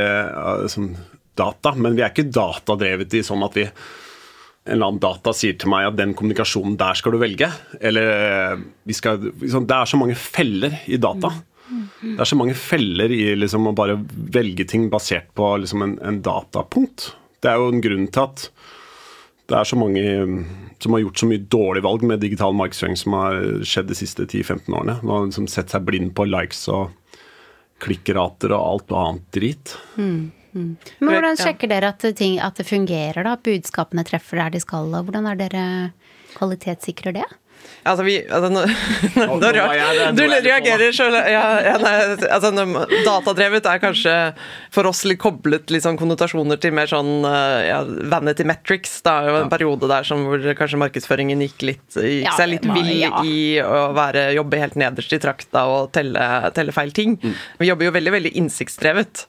sånn, 0.74 0.90
data, 1.38 1.72
men 1.78 1.94
vi 1.94 2.02
er 2.02 2.10
ikke 2.10 2.32
datadrevet 2.34 3.14
i 3.14 3.22
sånn 3.22 3.44
at 3.46 3.56
vi 3.58 3.68
en 4.68 4.74
eller 4.74 4.90
annen 4.90 5.00
data 5.00 5.32
sier 5.32 5.54
til 5.56 5.70
meg 5.72 5.86
at 5.88 5.96
den 5.96 6.14
kommunikasjonen 6.18 6.74
der 6.80 6.98
skal 6.98 7.14
du 7.14 7.20
velge. 7.22 7.48
Eller 7.80 8.58
skal, 8.92 9.30
liksom, 9.40 9.68
Det 9.70 9.76
er 9.76 9.88
så 9.88 10.00
mange 10.00 10.16
feller 10.18 10.80
i 10.90 10.98
data. 11.00 11.30
Det 12.02 12.18
er 12.20 12.28
så 12.28 12.36
mange 12.36 12.56
feller 12.56 13.12
i 13.12 13.22
liksom, 13.36 13.70
å 13.70 13.76
bare 13.76 13.96
velge 14.34 14.66
ting 14.68 14.88
basert 14.92 15.30
på 15.36 15.54
liksom, 15.62 15.84
en, 15.86 15.94
en, 16.04 16.20
datapunkt. 16.24 17.12
Det 17.40 17.50
er 17.50 17.60
jo 17.60 17.72
en 17.72 17.84
grunn 17.84 18.10
til 18.12 18.26
at 18.26 18.48
Det 19.48 19.56
er 19.56 19.68
så 19.68 19.78
mange 19.80 20.02
mm, 20.28 20.40
som 20.82 20.94
har 20.94 21.02
gjort 21.06 21.22
så 21.22 21.28
mye 21.30 21.44
dårlig 21.50 21.82
valg 21.86 22.04
med 22.10 22.20
digital 22.20 22.56
markedsføring 22.56 22.98
som 23.00 23.16
har 23.16 23.38
skjedd 23.66 23.88
de 23.88 23.96
siste 23.96 24.26
10-15 24.26 24.68
årene. 24.68 24.98
Man 25.02 25.14
har 25.14 25.28
liksom 25.30 25.48
sett 25.50 25.72
seg 25.72 25.86
blind 25.88 26.12
på 26.16 26.26
likes 26.28 26.66
og 26.72 26.92
klikkrater 27.82 28.52
og 28.52 28.66
alt 28.74 28.92
annet 29.00 29.26
drit. 29.34 29.74
Mm, 29.96 30.30
mm. 30.52 30.70
Men 31.00 31.12
hvordan 31.14 31.40
sjekker 31.40 31.70
dere 31.70 31.94
at, 31.94 32.04
ting, 32.18 32.38
at 32.42 32.60
det 32.60 32.68
fungerer, 32.68 33.22
da? 33.24 33.36
At 33.38 33.46
budskapene 33.46 34.04
treffer 34.06 34.42
der 34.42 34.56
de 34.56 34.62
skal, 34.62 34.90
og 34.92 35.08
hvordan 35.08 35.30
er 35.30 35.40
dere 35.40 35.66
kvalitetssikrer 36.36 37.16
det? 37.22 37.28
Altså, 37.88 38.04
vi 38.04 38.16
altså, 38.26 38.48
når, 38.52 38.72
når, 39.16 39.40
når, 39.40 40.16
Du 40.16 40.22
reagerer 40.26 40.92
sjøl 40.94 41.14
ja, 41.16 41.44
ja, 41.64 41.76
altså, 42.34 42.50
Datadrevet 43.06 43.68
er 43.70 43.80
kanskje 43.82 44.14
for 44.74 44.88
oss 44.90 45.04
litt 45.08 45.20
koblet 45.22 45.70
sånn 45.82 45.98
konnotasjoner 46.00 46.60
til 46.60 46.74
mer 46.76 46.90
sånn 46.90 47.24
ja, 47.24 47.80
vanity 48.12 48.44
metrics. 48.48 48.98
Det 49.04 49.12
er 49.12 49.30
jo 49.30 49.36
en 49.42 49.52
periode 49.52 49.88
der 49.90 50.06
som 50.06 50.24
hvor 50.28 50.42
kanskje 50.58 50.80
markedsføringen 50.80 51.42
gikk, 51.46 51.64
litt, 51.70 51.86
gikk 51.96 52.30
seg 52.36 52.50
litt 52.52 52.66
vill 52.68 53.06
i 53.24 53.38
å 53.62 53.88
være, 53.96 54.28
jobbe 54.36 54.60
helt 54.60 54.78
nederst 54.80 55.14
i 55.14 55.20
trakta 55.22 55.64
og 55.70 55.92
telle, 55.96 56.24
telle 56.56 56.74
feil 56.76 56.92
ting. 56.96 57.16
Mm. 57.22 57.36
Vi 57.62 57.70
jobber 57.70 57.88
jo 57.88 57.94
veldig 57.96 58.14
veldig 58.16 58.34
innsiktsdrevet. 58.42 59.24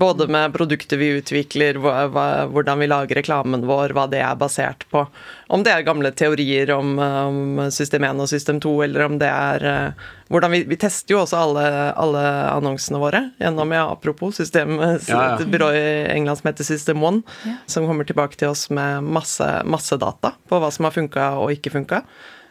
Både 0.00 0.28
med 0.30 0.54
produkter 0.54 1.00
vi 1.00 1.14
utvikler, 1.18 1.80
hvordan 1.80 2.82
vi 2.82 2.90
lager 2.90 3.20
reklamen 3.22 3.66
vår, 3.68 3.96
hva 3.96 4.06
det 4.10 4.22
er 4.24 4.38
basert 4.38 4.86
på. 4.92 5.06
Om 5.54 5.64
det 5.66 5.74
er 5.74 5.86
gamle 5.86 6.10
teorier 6.16 6.72
om, 6.74 6.96
om 6.98 7.60
system 7.76 8.04
1 8.06 8.22
og 8.24 8.28
system 8.30 8.60
2, 8.62 8.74
eller 8.86 9.06
om 9.06 9.16
det 9.20 9.30
er 9.30 9.64
uh, 9.64 10.04
hvordan 10.32 10.54
vi, 10.54 10.62
vi, 10.70 10.78
tester 10.80 11.14
jo 11.14 11.22
også 11.22 11.40
alle, 11.40 11.64
alle, 12.00 12.22
annonsene 12.54 13.00
våre 13.02 13.20
gjennom, 13.40 13.74
ja, 13.76 13.84
apropos 13.92 14.38
system, 14.40 14.78
ja, 14.80 14.94
ja. 15.08 15.24
et 15.34 15.50
byrå 15.50 15.72
i 15.76 15.84
England 16.14 16.40
som 16.40 16.50
heter 16.50 16.68
System 16.68 17.02
1, 17.04 17.20
ja. 17.44 17.58
som 17.70 17.88
kommer 17.88 18.08
tilbake 18.08 18.38
til 18.40 18.52
oss 18.52 18.68
med 18.74 19.04
masse, 19.04 19.48
masse 19.68 19.98
data 20.00 20.34
på 20.48 20.62
hva 20.62 20.72
som 20.74 20.88
har 20.88 20.96
funka 20.96 21.28
og 21.42 21.52
ikke 21.54 21.74
funka. 21.74 22.02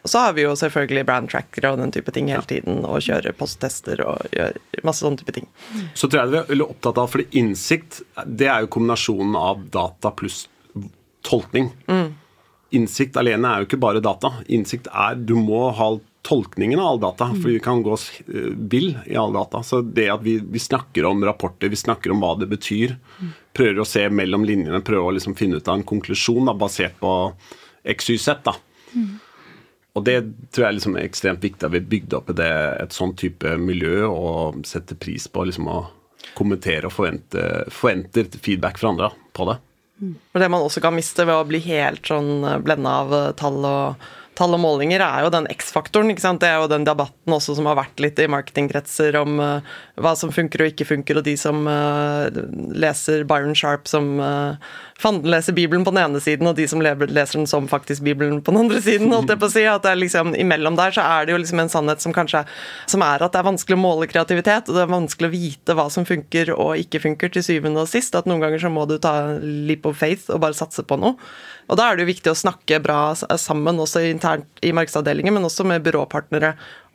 Og 0.04 0.10
så 0.12 0.20
har 0.20 0.34
vi 0.36 0.44
jo 0.44 0.52
selvfølgelig 0.60 1.06
brand 1.08 1.30
trackere 1.32 1.70
og 1.72 1.78
den 1.80 1.92
type 1.94 2.12
ting 2.12 2.28
hele 2.28 2.44
tiden, 2.44 2.82
og 2.84 3.00
kjører 3.06 3.32
posttester 3.38 4.02
og 4.04 4.26
gjør 4.36 4.58
masse 4.84 5.00
sånne 5.00 5.22
type 5.22 5.32
ting. 5.32 5.48
Så 5.96 6.10
tror 6.10 6.20
jeg 6.20 6.34
vi 6.34 6.40
er 6.42 6.50
veldig 6.50 6.66
opptatt 6.66 7.00
av, 7.00 7.08
fordi 7.08 7.40
innsikt 7.40 8.02
det 8.28 8.50
er 8.52 8.66
jo 8.66 8.74
kombinasjonen 8.76 9.38
av 9.40 9.64
data 9.72 10.12
pluss 10.12 10.44
tolkning. 11.24 11.72
Mm 11.88 12.12
innsikt 12.76 13.16
alene 13.20 13.50
er 13.50 13.62
jo 13.62 13.68
ikke 13.68 13.80
bare 13.82 14.02
data. 14.04 14.32
Innsikt 14.52 14.90
er 14.90 15.16
Du 15.16 15.34
må 15.38 15.68
ha 15.76 15.94
tolkningen 16.24 16.80
av 16.80 16.86
all 16.86 17.00
data, 17.02 17.26
for 17.36 17.52
vi 17.52 17.60
kan 17.60 17.82
gå 17.84 17.92
eh, 17.94 18.52
vill 18.56 18.94
i 19.06 19.16
all 19.20 19.34
data. 19.34 19.60
Så 19.62 19.82
det 19.84 20.08
at 20.12 20.22
vi, 20.24 20.38
vi, 20.40 20.62
snakker 20.62 21.04
om 21.04 21.24
rapporter, 21.24 21.68
vi 21.68 21.76
snakker 21.76 22.14
om 22.14 22.24
hva 22.24 22.32
det 22.40 22.48
betyr, 22.48 22.96
prøver 23.56 23.82
å 23.82 23.88
se 23.88 24.06
mellom 24.08 24.46
linjene, 24.48 24.80
prøver 24.84 25.10
å 25.10 25.16
liksom 25.18 25.36
finne 25.36 25.60
ut 25.60 25.68
av 25.68 25.78
en 25.78 25.86
konklusjon 25.86 26.48
da, 26.48 26.56
basert 26.56 26.96
på 27.00 27.12
XYZ. 27.84 28.30
da. 28.46 28.56
Og 29.94 30.06
det 30.06 30.16
tror 30.50 30.64
jeg 30.64 30.70
er 30.70 30.78
liksom 30.78 30.96
ekstremt 30.98 31.44
viktig 31.44 31.68
at 31.68 31.74
vi 31.74 31.84
bygde 31.92 32.18
opp 32.18 32.32
det, 32.34 32.50
et 32.82 32.96
sånn 32.96 33.12
type 33.20 33.54
miljø 33.60 34.08
og 34.08 34.64
setter 34.66 34.98
pris 34.98 35.28
på 35.30 35.44
liksom 35.46 35.68
å 35.70 35.84
kommentere 36.34 36.88
og 36.88 36.96
forvente, 36.96 37.44
forventer 37.70 38.32
feedback 38.32 38.80
fra 38.80 38.94
andre 38.94 39.12
på 39.36 39.46
det. 39.50 39.60
For 40.02 40.42
det 40.42 40.50
man 40.50 40.64
også 40.64 40.82
kan 40.82 40.94
miste 40.96 41.26
ved 41.26 41.36
å 41.38 41.46
bli 41.46 41.60
helt 41.68 42.06
sånn 42.08 42.42
eh, 42.42 42.60
blenda 42.64 42.98
av 43.04 43.14
eh, 43.14 43.32
tall 43.38 43.60
og, 43.68 44.08
tall 44.38 44.56
og 44.56 44.62
målinger, 44.62 45.02
er 45.02 45.24
jo 45.24 45.32
den 45.32 45.48
X-faktoren. 45.52 46.10
Det 46.14 46.48
er 46.48 46.58
jo 46.62 46.70
den 46.70 46.86
debatten 46.86 47.34
også 47.36 47.56
som 47.58 47.68
har 47.70 47.78
vært 47.78 48.02
litt 48.02 48.18
i 48.18 48.28
marketingkretser 48.30 49.16
om 49.20 49.38
uh, 49.40 49.76
hva 50.00 50.14
som 50.18 50.32
funker 50.34 50.64
og 50.64 50.72
ikke 50.72 50.88
funker, 50.88 51.20
og 51.20 51.26
de 51.26 51.36
som 51.38 51.62
uh, 51.68 52.26
leser 52.74 53.24
Byron 53.28 53.56
Sharp 53.58 53.88
som 53.90 54.18
uh, 54.18 54.58
fanden 55.00 55.30
leser 55.30 55.56
Bibelen 55.56 55.84
på 55.86 55.94
den 55.94 56.02
ene 56.04 56.22
siden, 56.22 56.48
og 56.50 56.58
de 56.58 56.66
som 56.70 56.82
leser 56.82 57.38
den 57.38 57.48
som 57.50 57.68
faktisk 57.70 58.04
Bibelen 58.06 58.42
på 58.42 58.54
den 58.54 58.64
andre 58.64 58.82
siden. 58.82 59.12
holdt 59.14 59.32
jeg 59.32 59.42
på 59.42 59.50
å 59.50 59.54
si, 59.54 59.64
at 59.70 59.86
det 59.86 59.94
er 59.94 60.02
liksom 60.02 60.34
Imellom 60.38 60.76
der 60.78 60.94
så 60.94 61.04
er 61.06 61.26
det 61.26 61.34
jo 61.34 61.40
liksom 61.40 61.62
en 61.62 61.72
sannhet 61.72 62.02
som 62.02 62.14
kanskje 62.14 62.44
som 62.90 63.02
er 63.06 63.22
at 63.22 63.34
det 63.34 63.40
er 63.40 63.48
vanskelig 63.48 63.78
å 63.78 63.82
måle 63.82 64.10
kreativitet, 64.10 64.68
og 64.68 64.76
det 64.76 64.84
er 64.84 64.92
vanskelig 64.92 65.30
å 65.30 65.34
vite 65.34 65.78
hva 65.78 65.88
som 65.92 66.06
funker 66.08 66.52
og 66.54 66.74
ikke 66.80 67.02
funker 67.04 67.32
til 67.34 67.46
syvende 67.46 67.84
og 67.84 67.90
sist. 67.90 68.14
At 68.18 68.28
noen 68.30 68.42
ganger 68.42 68.62
så 68.66 68.72
må 68.72 68.86
du 68.90 68.96
ta 69.02 69.14
leap 69.40 69.86
of 69.88 69.98
faith 70.00 70.30
og 70.32 70.42
bare 70.44 70.58
satse 70.58 70.84
på 70.86 70.98
noe. 71.00 71.18
Og 71.70 71.78
Da 71.78 71.88
er 71.88 71.96
det 71.96 72.04
jo 72.04 72.12
viktig 72.12 72.32
å 72.32 72.36
snakke 72.36 72.80
bra 72.84 73.14
sammen, 73.16 73.80
også 73.80 74.02
internt 74.24 74.64
i 74.64 74.72
markedsavdelingen, 74.72 75.34
men 75.34 75.44
også 75.44 75.64
med 75.64 75.84
byråpartnere 75.84 76.54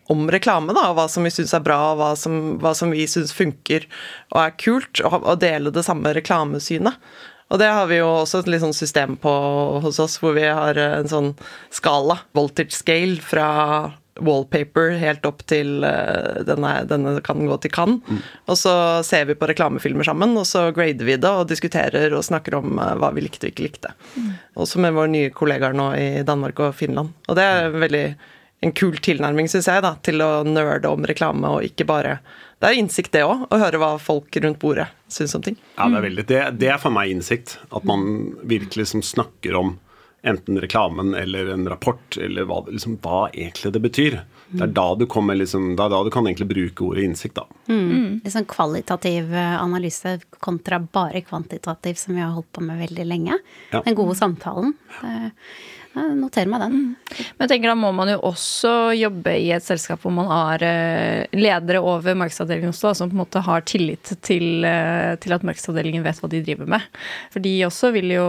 om 0.09 0.25
reklame, 0.31 0.74
da, 0.74 0.89
hva 0.98 1.05
som 1.07 1.24
vi 1.24 1.29
syns 1.29 1.53
er 1.53 1.62
bra, 1.62 1.93
hva 1.93 2.15
som, 2.17 2.57
hva 2.62 2.74
som 2.74 2.89
vi 2.89 3.05
syns 3.07 3.33
funker 3.36 3.86
og 4.33 4.39
er 4.41 4.55
kult, 4.57 5.01
og, 5.05 5.21
og 5.21 5.38
dele 5.43 5.69
det 5.74 5.86
samme 5.86 6.15
reklamesynet. 6.17 6.98
Og 7.50 7.62
det 7.62 7.69
har 7.69 7.88
vi 7.89 8.00
jo 8.00 8.07
også 8.24 8.41
et 8.41 8.50
litt 8.50 8.62
sånn 8.62 8.77
system 8.77 9.15
på 9.21 9.31
hos 9.83 10.00
oss, 10.01 10.17
hvor 10.21 10.36
vi 10.38 10.45
har 10.45 10.77
en 10.81 11.09
sånn 11.09 11.31
skala, 11.74 12.19
voltage 12.38 12.77
scale, 12.77 13.17
fra 13.21 13.48
wallpaper 14.25 14.93
helt 15.01 15.25
opp 15.27 15.43
til 15.49 15.83
uh, 15.85 16.39
denne, 16.47 16.73
denne, 16.89 17.15
kan 17.25 17.43
gå 17.47 17.59
til 17.63 17.73
kan. 17.73 17.99
Mm. 18.05 18.23
Og 18.49 18.59
så 18.59 18.73
ser 19.07 19.29
vi 19.29 19.38
på 19.39 19.49
reklamefilmer 19.49 20.07
sammen, 20.07 20.35
og 20.39 20.47
så 20.49 20.69
grader 20.75 21.07
vi 21.07 21.19
det 21.19 21.29
og 21.29 21.47
diskuterer 21.49 22.13
og 22.15 22.25
snakker 22.25 22.59
om 22.59 22.79
uh, 22.79 22.95
hva 22.99 23.13
vi 23.15 23.25
likte 23.25 23.47
og 23.47 23.53
ikke 23.53 23.67
likte. 23.67 23.93
Mm. 24.15 24.33
Også 24.65 24.81
med 24.83 24.97
våre 24.97 25.11
nye 25.13 25.31
kollegaer 25.35 25.77
nå 25.77 25.93
i 25.99 26.09
Danmark 26.27 26.59
og 26.65 26.75
Finland. 26.77 27.15
Og 27.29 27.39
det 27.39 27.47
er 27.47 27.73
veldig 27.75 28.05
en 28.59 28.75
kul 28.75 28.97
tilnærming, 28.99 29.47
syns 29.47 29.69
jeg, 29.71 29.83
da, 29.85 29.93
til 30.03 30.19
å 30.23 30.43
nerde 30.43 30.91
om 30.91 31.05
reklame 31.07 31.55
og 31.55 31.65
ikke 31.67 31.88
bare 31.88 32.19
Det 32.59 32.67
er 32.67 32.75
innsikt, 32.75 33.13
det 33.13 33.21
òg, 33.23 33.45
å 33.47 33.59
høre 33.61 33.79
hva 33.79 33.93
folk 34.03 34.35
rundt 34.43 34.59
bordet 34.59 34.89
syns 35.07 35.31
om 35.38 35.43
ting. 35.45 35.55
Ja, 35.77 35.88
det 35.88 35.95
er 35.95 36.03
veldig 36.03 36.25
det, 36.27 36.39
det 36.59 36.67
er 36.73 36.81
for 36.81 36.91
meg 36.91 37.13
innsikt. 37.13 37.55
At 37.71 37.85
man 37.88 38.33
virkelig 38.43 38.83
liksom 38.83 39.03
snakker 39.05 39.55
om 39.55 39.77
enten 40.21 40.59
reklamen 40.61 41.13
eller 41.15 41.47
en 41.53 41.69
rapport, 41.69 42.17
eller 42.17 42.47
hva, 42.49 42.63
liksom, 42.69 42.97
hva 43.03 43.29
egentlig 43.29 43.73
det 43.73 43.81
betyr. 43.83 44.19
Det 44.49 44.63
er 44.65 44.73
da 44.73 44.88
du, 44.97 45.05
kommer, 45.05 45.38
liksom, 45.38 45.75
det 45.77 45.85
er 45.85 45.93
da 45.93 46.01
du 46.03 46.09
kan 46.13 46.27
egentlig 46.27 46.49
bruke 46.49 46.88
ordet 46.88 47.05
innsikt, 47.05 47.38
da. 47.38 47.45
Mm. 47.69 47.83
mm. 47.89 48.13
Litt 48.23 48.33
sånn 48.33 48.49
kvalitativ 48.49 49.33
eh, 49.33 49.55
analyse 49.61 50.17
kontra 50.41 50.81
bare 50.81 51.21
kvantitativ, 51.25 51.99
som 52.01 52.17
vi 52.17 52.23
har 52.25 52.33
holdt 52.35 52.51
på 52.57 52.65
med 52.65 52.81
veldig 52.81 53.05
lenge. 53.07 53.38
Ja. 53.71 53.83
Den 53.85 53.97
gode 53.99 54.17
samtalen. 54.19 54.73
Det 54.99 55.31
jeg 55.96 56.50
meg 56.50 56.62
den. 56.62 56.75
Men 57.38 57.43
jeg 57.43 57.51
tenker 57.51 57.72
da 57.72 57.75
må 57.77 57.89
man 57.96 58.12
jo 58.12 58.19
også 58.29 58.91
jobbe 58.98 59.34
i 59.41 59.50
et 59.55 59.65
selskap 59.65 60.03
hvor 60.03 60.13
man 60.13 60.29
har 60.29 60.63
eh, 60.65 61.25
ledere 61.36 61.81
over 61.81 62.17
markedsavdelingen 62.19 62.74
også, 62.74 62.93
som 62.98 63.10
på 63.10 63.17
en 63.17 63.24
måte 63.24 63.41
har 63.46 63.65
tillit 63.67 64.12
til, 64.25 64.65
eh, 64.67 65.15
til, 65.22 65.34
at 65.36 65.46
markedsavdelingen 65.48 66.05
vet 66.05 66.22
hva 66.22 66.29
de 66.31 66.43
driver 66.46 66.69
med. 66.69 66.86
For 67.34 67.43
de 67.43 67.55
også 67.67 67.91
vil 67.96 68.13
jo 68.15 68.27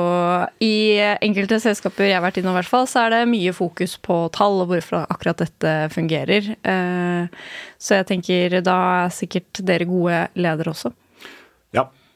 I 0.64 0.75
enkelte 1.21 1.61
selskaper 1.62 2.09
jeg 2.09 2.19
har 2.19 2.25
vært 2.25 2.40
innom, 2.40 2.57
i 2.57 2.61
hvert 2.61 2.73
fall, 2.73 2.88
så 2.90 3.05
er 3.05 3.14
det 3.14 3.31
mye 3.31 3.55
fokus 3.57 3.99
på 4.00 4.23
tall 4.37 4.62
og 4.64 4.73
hvorfor 4.73 5.05
akkurat 5.07 5.45
dette 5.45 5.76
fungerer. 5.95 6.55
Eh, 6.64 7.45
så 7.81 8.00
jeg 8.00 8.11
tenker 8.14 8.61
da 8.64 8.81
er 9.05 9.14
sikkert 9.14 9.62
dere 9.67 9.88
gode 9.88 10.26
ledere 10.40 10.73
også. 10.75 10.95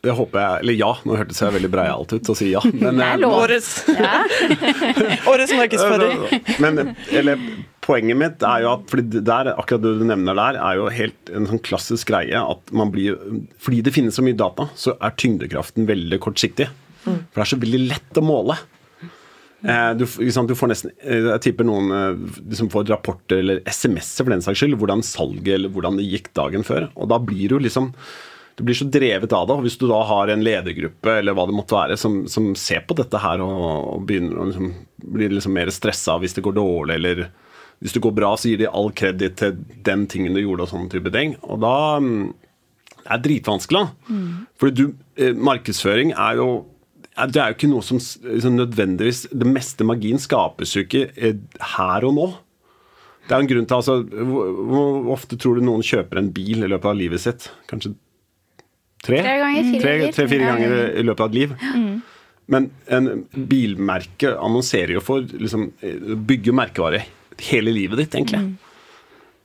Det 0.05 0.15
håper 0.15 0.43
jeg 0.43 0.65
Eller 0.65 0.77
ja, 0.79 0.91
nå 1.09 1.19
hørtes 1.19 1.41
jeg 1.41 1.55
veldig 1.55 1.71
breialt 1.73 2.13
ut 2.15 2.31
å 2.31 2.37
si 2.37 2.51
ja. 2.53 2.63
Men, 2.71 2.99
det 3.01 3.07
er 3.07 3.23
lov. 3.23 3.37
Årets, 3.45 3.71
ja. 3.89 4.19
årets 5.33 5.55
markedsfører. 5.57 6.19
Men 6.65 6.95
eller, 7.15 7.41
poenget 7.85 8.21
mitt 8.21 8.45
er 8.47 8.65
jo 8.65 8.71
at 8.75 8.87
fordi 8.93 9.21
der, 9.25 9.53
akkurat 9.55 9.85
det 9.85 9.95
du 10.01 10.07
nevner 10.09 10.37
der, 10.39 10.61
er 10.61 10.79
jo 10.81 10.93
helt 10.93 11.33
en 11.35 11.49
sånn 11.51 11.63
klassisk 11.65 12.13
greie 12.13 12.41
at 12.41 12.73
man 12.77 12.93
blir 12.95 13.19
Fordi 13.63 13.83
det 13.85 13.95
finnes 13.97 14.17
så 14.17 14.25
mye 14.25 14.39
data, 14.39 14.69
så 14.79 14.97
er 15.01 15.17
tyngdekraften 15.21 15.89
veldig 15.89 16.21
kortsiktig. 16.25 16.71
Mm. 17.05 17.19
For 17.29 17.41
det 17.41 17.45
er 17.45 17.53
så 17.53 17.61
veldig 17.65 17.83
lett 17.91 18.21
å 18.21 18.25
måle. 18.25 18.57
Du, 19.65 20.05
du, 20.05 20.29
du, 20.29 20.53
får 20.59 20.69
nesten 20.69 20.91
eh, 21.01 21.23
Jeg 21.25 21.41
tipper 21.47 21.65
noen 21.65 21.93
eh, 21.97 22.19
liksom 22.51 22.69
får 22.69 22.85
rapporter 22.91 23.39
eller 23.41 23.63
SMS-er 23.65 24.27
for 24.27 24.35
den 24.35 24.45
saks 24.45 24.61
skyld, 24.61 24.77
hvordan 24.77 25.01
salget 25.07 25.55
eller 25.57 25.73
hvordan 25.73 25.97
det 25.97 26.05
gikk 26.05 26.29
dagen 26.37 26.67
før. 26.69 26.91
Og 27.01 27.09
da 27.09 27.17
blir 27.17 27.49
du 27.49 27.57
jo 27.57 27.63
liksom 27.65 27.95
du 28.55 28.63
blir 28.63 28.77
så 28.79 28.87
drevet 28.87 29.33
av 29.33 29.49
det. 29.49 29.55
og 29.55 29.65
Hvis 29.67 29.79
du 29.81 29.87
da 29.91 30.01
har 30.07 30.31
en 30.31 30.45
ledergruppe 30.45 31.17
eller 31.19 31.35
hva 31.35 31.47
det 31.51 31.57
måtte 31.57 31.77
være, 31.77 31.97
som, 31.99 32.23
som 32.31 32.53
ser 32.59 32.85
på 32.87 32.97
dette 32.99 33.19
her 33.19 33.43
og, 33.43 33.65
og 33.97 34.05
begynner 34.07 34.39
å 34.39 34.49
liksom, 34.51 34.69
blir 35.17 35.35
liksom 35.35 35.57
mer 35.57 35.73
stressa 35.75 36.19
hvis 36.23 36.37
det 36.37 36.45
går 36.47 36.57
dårlig, 36.61 37.01
eller 37.01 37.25
hvis 37.83 37.97
det 37.97 38.05
går 38.05 38.15
bra, 38.17 38.31
så 38.39 38.53
gir 38.53 38.63
de 38.63 38.71
all 38.71 38.93
kreditt 38.97 39.41
til 39.41 39.59
den 39.85 40.07
tingen 40.11 40.37
du 40.37 40.41
gjorde, 40.41 40.69
og 40.69 40.71
sånn 40.71 40.87
type 40.93 41.11
ting. 41.15 41.35
Og 41.43 41.59
da 41.65 41.75
mm, 42.01 42.23
Det 43.05 43.11
er 43.17 43.25
dritvanskelig, 43.27 43.83
da. 43.83 44.15
Mm. 44.15 44.31
Fordi 44.61 44.79
du, 44.79 44.95
eh, 45.19 45.35
markedsføring 45.35 46.15
er 46.15 46.39
jo 46.41 46.49
det 47.15 47.39
er 47.39 47.53
jo 47.53 47.55
ikke 47.55 47.71
noe 47.71 47.85
som 47.87 48.01
liksom, 48.01 48.57
nødvendigvis 48.59 49.29
Det 49.31 49.47
meste 49.47 49.85
magien 49.87 50.19
skapes 50.19 50.73
jo 50.75 50.83
ikke 50.83 51.05
eh, 51.15 51.37
her 51.77 52.07
og 52.09 52.17
nå. 52.17 52.25
Det 53.29 53.37
er 53.37 53.45
en 53.45 53.51
grunn 53.53 53.69
til 53.71 53.77
altså, 53.77 54.01
Hvor 54.03 55.13
ofte 55.15 55.39
tror 55.39 55.61
du 55.61 55.63
noen 55.63 55.85
kjøper 55.85 56.19
en 56.19 56.33
bil 56.35 56.65
i 56.65 56.71
løpet 56.73 56.91
av 56.91 56.99
livet 56.99 57.23
sitt? 57.23 57.47
Kanskje 57.71 57.95
Tre? 59.05 59.21
Tre 59.21 59.39
ganger, 59.43 59.71
fire 59.71 59.85
tre, 59.85 59.95
tre, 60.17 60.29
fire 60.31 60.51
ganger 60.51 60.77
i 61.01 61.05
løpet 61.05 61.25
av 61.25 61.33
et 61.33 61.39
liv. 61.39 61.57
Mm. 61.75 61.95
Men 62.55 62.69
en 62.93 63.11
bilmerke 63.33 64.35
annonserer 64.37 64.97
jo 64.97 65.03
for 65.05 65.25
liksom, 65.25 65.71
bygge 66.29 66.55
merkevare 66.57 67.05
hele 67.49 67.73
livet 67.75 68.03
ditt, 68.03 68.17
egentlig. 68.17 68.41
Mm. 68.41 68.55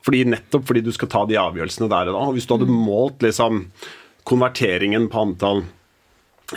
Fordi 0.06 0.24
Nettopp 0.32 0.68
fordi 0.68 0.84
du 0.84 0.92
skal 0.96 1.12
ta 1.12 1.26
de 1.28 1.40
avgjørelsene 1.40 1.90
der 1.92 2.12
og 2.12 2.16
da. 2.16 2.28
Og 2.28 2.38
hvis 2.38 2.48
du 2.48 2.56
hadde 2.56 2.72
målt 2.72 3.24
liksom, 3.26 3.66
konverteringen 4.28 5.08
på 5.12 5.26
antall 5.28 5.66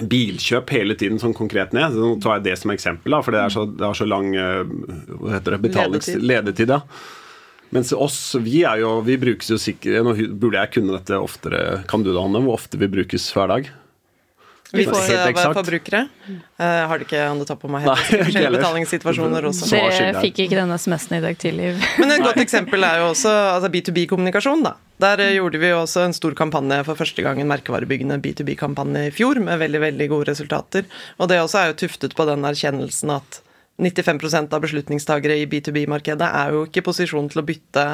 bilkjøp 0.00 0.70
hele 0.72 0.94
tiden 0.96 1.20
sånn 1.20 1.34
konkret 1.36 1.74
ned. 1.76 1.96
Nå 1.98 2.14
tar 2.22 2.38
jeg 2.38 2.46
det 2.46 2.58
som 2.62 2.72
eksempel, 2.72 3.12
da, 3.12 3.20
for 3.24 3.34
det 3.34 3.42
er 3.42 3.52
så, 3.52 3.66
det 3.68 3.84
har 3.84 3.98
så 3.98 4.06
lang 4.08 4.30
eh, 4.32 4.62
hva 5.18 5.34
heter 5.34 5.56
det, 5.56 5.60
betalings... 5.66 6.08
Ledetid. 6.08 6.30
ledetid. 6.30 6.72
ja. 6.72 6.80
Mens 7.72 7.92
oss, 7.96 8.18
vi 8.44 8.62
er 8.68 8.82
jo, 8.82 8.98
vi 9.06 9.16
brukes 9.16 9.48
jo 9.48 9.56
sikkert 9.60 10.04
Nå 10.04 10.12
burde 10.36 10.60
jeg 10.60 10.74
kunne 10.74 10.98
dette 10.98 11.16
oftere, 11.16 11.82
kan 11.88 12.02
du 12.04 12.10
det, 12.12 12.20
Hanne? 12.20 12.42
Hvor 12.44 12.58
ofte 12.58 12.76
vi 12.80 12.88
brukes 12.92 13.30
hver 13.32 13.48
dag? 13.48 13.70
Vi 14.72 14.86
får 14.88 15.02
være 15.04 15.52
forbrukere. 15.52 15.98
Jeg 16.56 16.84
har 16.88 17.00
det 17.00 17.04
ikke 17.04 17.18
on 17.28 17.40
det 17.42 17.46
tar 17.50 17.58
på 17.60 17.68
meg 17.68 17.84
ikke 17.84 17.96
Forskjellige 18.08 18.40
heller. 18.46 18.62
betalingssituasjoner 18.62 19.44
også. 19.50 19.66
Så- 19.68 19.80
Dere 19.82 20.22
fikk 20.22 20.38
ikke 20.46 20.56
denne 20.56 20.78
SMS-en 20.80 21.18
i 21.18 21.20
dag 21.20 21.36
tidlig. 21.36 21.74
Men 22.00 22.14
et 22.14 22.24
godt 22.24 22.40
eksempel 22.40 22.80
er 22.88 23.02
jo 23.02 23.10
også 23.12 23.32
altså 23.58 23.68
B2B-kommunikasjon. 23.74 24.62
da. 24.64 24.72
Der 25.02 25.20
eh, 25.20 25.34
gjorde 25.36 25.60
vi 25.60 25.68
jo 25.74 25.82
også 25.82 26.06
en 26.06 26.16
stor 26.16 26.32
kampanje 26.38 26.80
for 26.88 26.96
første 26.96 27.20
gang, 27.24 27.40
en 27.42 27.50
merkevarebyggende 27.52 28.16
B2B-kampanje 28.24 29.08
i 29.10 29.12
fjor, 29.12 29.40
med 29.44 29.60
veldig 29.60 29.80
veldig 29.84 30.08
gode 30.08 30.30
resultater. 30.32 30.88
Og 31.20 31.28
det 31.28 31.42
også 31.44 31.60
er 31.60 31.72
jo 31.74 31.80
tuftet 31.84 32.16
på 32.16 32.24
den 32.32 32.40
erkjennelsen 32.48 33.12
at 33.18 33.42
95% 33.80 34.52
av 34.52 34.60
beslutningstagere 34.62 35.38
i 35.40 35.46
B2B-markedet 35.48 36.26
er 36.28 36.52
jo 36.52 36.64
ikke 36.66 36.82
i 36.82 36.84
posisjon 36.84 37.28
til 37.32 37.40
å 37.40 37.44
bytte 37.46 37.84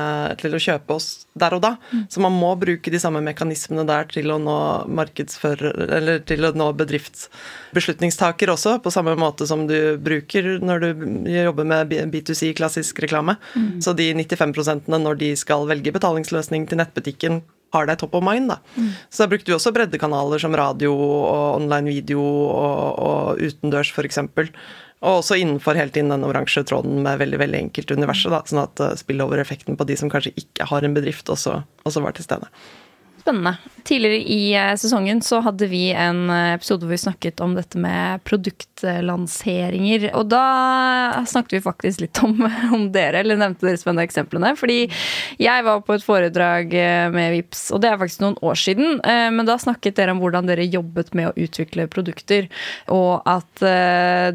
til 0.40 0.56
å 0.56 0.60
kjøpe 0.60 0.96
oss 0.96 1.06
der 1.38 1.54
og 1.54 1.62
da. 1.62 1.70
Så 2.10 2.20
man 2.20 2.34
må 2.34 2.50
bruke 2.58 2.90
de 2.90 3.00
samme 3.00 3.22
mekanismene 3.24 3.86
der 3.88 4.08
til 4.10 4.32
å 4.34 4.40
nå 4.42 4.56
markedsfører, 4.90 5.78
eller 6.00 6.24
til 6.28 6.44
å 6.44 6.52
nå 6.52 6.70
bedriftsbeslutningstaker 6.82 8.50
også, 8.52 8.78
på 8.82 8.92
samme 8.92 9.14
måte 9.18 9.46
som 9.48 9.66
du 9.70 9.96
bruker 10.02 10.58
når 10.58 10.84
du 10.84 11.04
jobber 11.32 11.68
med 11.68 11.94
B2C, 12.12 12.52
klassisk 12.58 12.98
reklame. 13.04 13.38
Så 13.80 13.94
de 13.94 14.10
95% 14.18 14.90
når 14.90 15.22
de 15.22 15.30
skal 15.38 15.68
velge 15.70 15.94
betalingsløsning 15.94 16.66
til 16.68 16.82
nettbutikken, 16.82 17.40
har 17.74 17.84
deg 17.84 17.98
top 18.00 18.14
of 18.16 18.24
mind. 18.24 18.48
da. 18.48 18.58
Så 19.12 19.24
da 19.24 19.28
brukte 19.28 19.50
vi 19.50 19.56
også 19.56 19.72
breddekanaler 19.76 20.40
som 20.40 20.54
radio 20.56 20.94
og 20.96 21.60
online 21.60 21.92
video 21.92 22.22
og, 22.24 22.98
og 22.98 23.42
utendørs 23.44 23.92
f.eks. 23.92 24.22
Og 24.98 25.20
også 25.20 25.38
innenfor 25.38 25.78
helt 25.78 25.96
inn 25.98 26.10
den 26.10 26.26
oransje 26.26 26.64
tråden 26.66 27.02
med 27.04 27.20
veldig 27.20 27.38
veldig 27.38 27.60
enkelt 27.68 27.92
universet. 27.94 28.32
da, 28.34 28.42
Sånn 28.50 28.64
at 28.64 28.82
eh, 28.82 28.96
spillover-effekten 28.98 29.78
på 29.78 29.86
de 29.86 29.96
som 30.00 30.10
kanskje 30.10 30.34
ikke 30.40 30.66
har 30.70 30.86
en 30.86 30.96
bedrift, 30.96 31.30
også, 31.30 31.60
også 31.86 32.02
var 32.02 32.16
til 32.16 32.26
stede. 32.26 32.50
Spennende. 33.28 33.58
Tidligere 33.84 34.16
i 34.16 34.54
eh, 34.56 34.74
sesongen 34.76 35.20
så 35.24 35.42
hadde 35.44 35.66
vi 35.68 35.90
en 35.92 36.30
eh, 36.32 36.54
episode 36.54 36.84
hvor 36.84 36.94
vi 36.94 37.00
snakket 37.00 37.40
om 37.44 37.54
dette 37.56 37.76
med 37.80 38.22
produktlanseringer. 38.24 40.06
Og 40.16 40.30
da 40.32 41.24
snakket 41.28 41.58
vi 41.58 41.60
faktisk 41.64 42.02
litt 42.06 42.20
om, 42.24 42.40
om 42.76 42.86
dere, 42.92 43.20
eller 43.20 43.36
nevnte 43.36 43.68
dere 43.68 43.80
spennende 43.80 44.06
eksemplene. 44.08 44.54
Fordi 44.56 44.78
jeg 45.40 45.66
var 45.66 45.82
på 45.84 45.96
et 45.98 46.06
foredrag 46.06 46.72
eh, 46.72 47.08
med 47.12 47.34
Vips, 47.36 47.66
og 47.76 47.82
det 47.84 47.90
er 47.90 48.00
faktisk 48.00 48.24
noen 48.24 48.38
år 48.48 48.56
siden. 48.60 48.96
Men 49.04 49.44
da 49.48 49.58
snakket 49.60 49.98
dere 49.98 50.14
om 50.14 50.22
hvordan 50.22 50.48
dere 50.48 50.64
jobbet 50.64 51.12
med 51.16 51.28
å 51.28 51.44
utvikle 51.44 51.84
produkter. 51.92 52.48
Og 52.92 53.20
at 53.28 53.60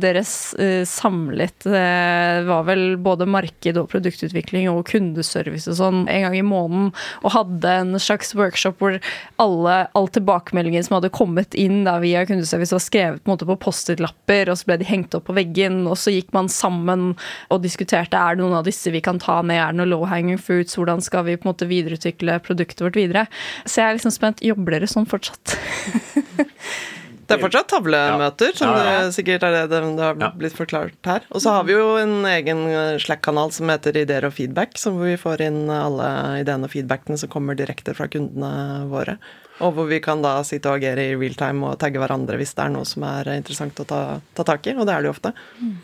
dere 0.01 0.21
samlet 0.25 1.65
var 1.65 2.65
vel 2.67 2.83
både 3.01 3.27
marked 3.29 3.79
og 3.79 3.89
produktutvikling 3.91 4.69
og 4.71 4.85
kundeservice 4.89 5.69
og 5.71 5.79
sånn 5.79 6.03
en 6.05 6.27
gang 6.27 6.37
i 6.37 6.45
måneden. 6.45 6.91
Og 7.23 7.35
hadde 7.37 7.75
en 7.81 8.01
slags 8.01 8.33
workshop 8.37 8.82
hvor 8.83 8.97
alle, 9.41 9.75
all 9.97 10.09
tilbakemeldingen 10.13 10.85
som 10.85 10.97
hadde 10.97 11.11
kommet 11.15 11.57
inn 11.59 11.83
da 11.87 11.97
via 12.03 12.25
kundeservice, 12.27 12.75
var 12.75 12.83
skrevet 12.83 13.23
på, 13.23 13.29
en 13.29 13.33
måte 13.35 13.47
på 13.49 13.57
Post-It-lapper, 13.65 14.51
og 14.51 14.59
så 14.59 14.69
ble 14.69 14.79
de 14.81 14.89
hengt 14.89 15.15
opp 15.17 15.27
på 15.29 15.37
veggen. 15.37 15.83
Og 15.89 15.97
så 15.99 16.13
gikk 16.13 16.33
man 16.35 16.51
sammen 16.51 17.13
og 17.53 17.63
diskuterte 17.65 18.19
er 18.19 18.35
det 18.35 18.43
noen 18.43 18.57
av 18.59 18.67
disse 18.67 18.93
vi 18.93 19.03
kan 19.03 19.21
ta 19.23 19.41
ned, 19.41 19.59
er 19.59 19.73
det 19.73 19.81
noen 19.81 19.93
low 19.93 20.07
hanging 20.09 20.41
fruits, 20.41 20.77
hvordan 20.79 21.03
skal 21.03 21.27
vi 21.27 21.37
på 21.37 21.47
en 21.47 21.53
måte 21.53 21.69
videreutvikle 21.69 22.39
produktet 22.45 22.83
vårt 22.85 22.99
videre. 22.99 23.27
Så 23.65 23.81
jeg 23.81 23.89
er 23.89 23.99
liksom 23.99 24.15
spent, 24.15 24.43
jobber 24.45 24.77
dere 24.77 24.91
sånn 24.91 25.09
fortsatt? 25.09 25.57
Det 27.33 27.39
er 27.39 27.43
fortsatt 27.43 27.69
tavlemøter, 27.73 28.57
som 28.57 28.73
det 28.77 29.13
sikkert 29.15 29.45
er 29.47 29.55
det 29.57 29.81
det 29.83 30.03
har 30.05 30.35
blitt 30.37 30.57
forklart 30.57 31.09
her. 31.09 31.25
Og 31.33 31.41
så 31.43 31.55
har 31.57 31.67
vi 31.67 31.75
jo 31.75 31.95
en 31.99 32.27
egen 32.29 32.65
eh, 32.69 32.97
Slack-kanal 33.01 33.51
som 33.55 33.71
heter 33.73 33.97
Ideer 34.03 34.27
og 34.29 34.35
feedback, 34.37 34.77
som 34.79 34.99
vi 35.01 35.15
får 35.19 35.45
inn 35.47 35.63
alle 35.73 36.09
ideene 36.43 36.69
og 36.69 36.73
feedbackene 36.75 37.17
som 37.19 37.31
kommer 37.33 37.57
direkte 37.57 37.95
fra 37.97 38.07
kundene 38.11 38.85
våre. 38.91 39.17
Og 39.63 39.75
hvor 39.75 39.89
vi 39.89 39.99
kan 40.03 40.23
da 40.23 40.39
sitte 40.47 40.71
og 40.71 40.81
agere 40.81 41.09
i 41.11 41.17
real 41.17 41.35
time 41.37 41.67
og 41.69 41.79
tagge 41.81 42.01
hverandre 42.01 42.39
hvis 42.39 42.55
det 42.57 42.65
er 42.65 42.73
noe 42.73 42.87
som 42.89 43.05
er 43.05 43.29
interessant 43.35 43.81
å 43.83 43.87
ta, 43.87 44.01
ta 44.33 44.45
tak 44.47 44.69
i, 44.71 44.75
og 44.77 44.87
det 44.89 44.95
er 44.95 45.03
det 45.03 45.11
jo 45.11 45.15
ofte. 45.15 45.33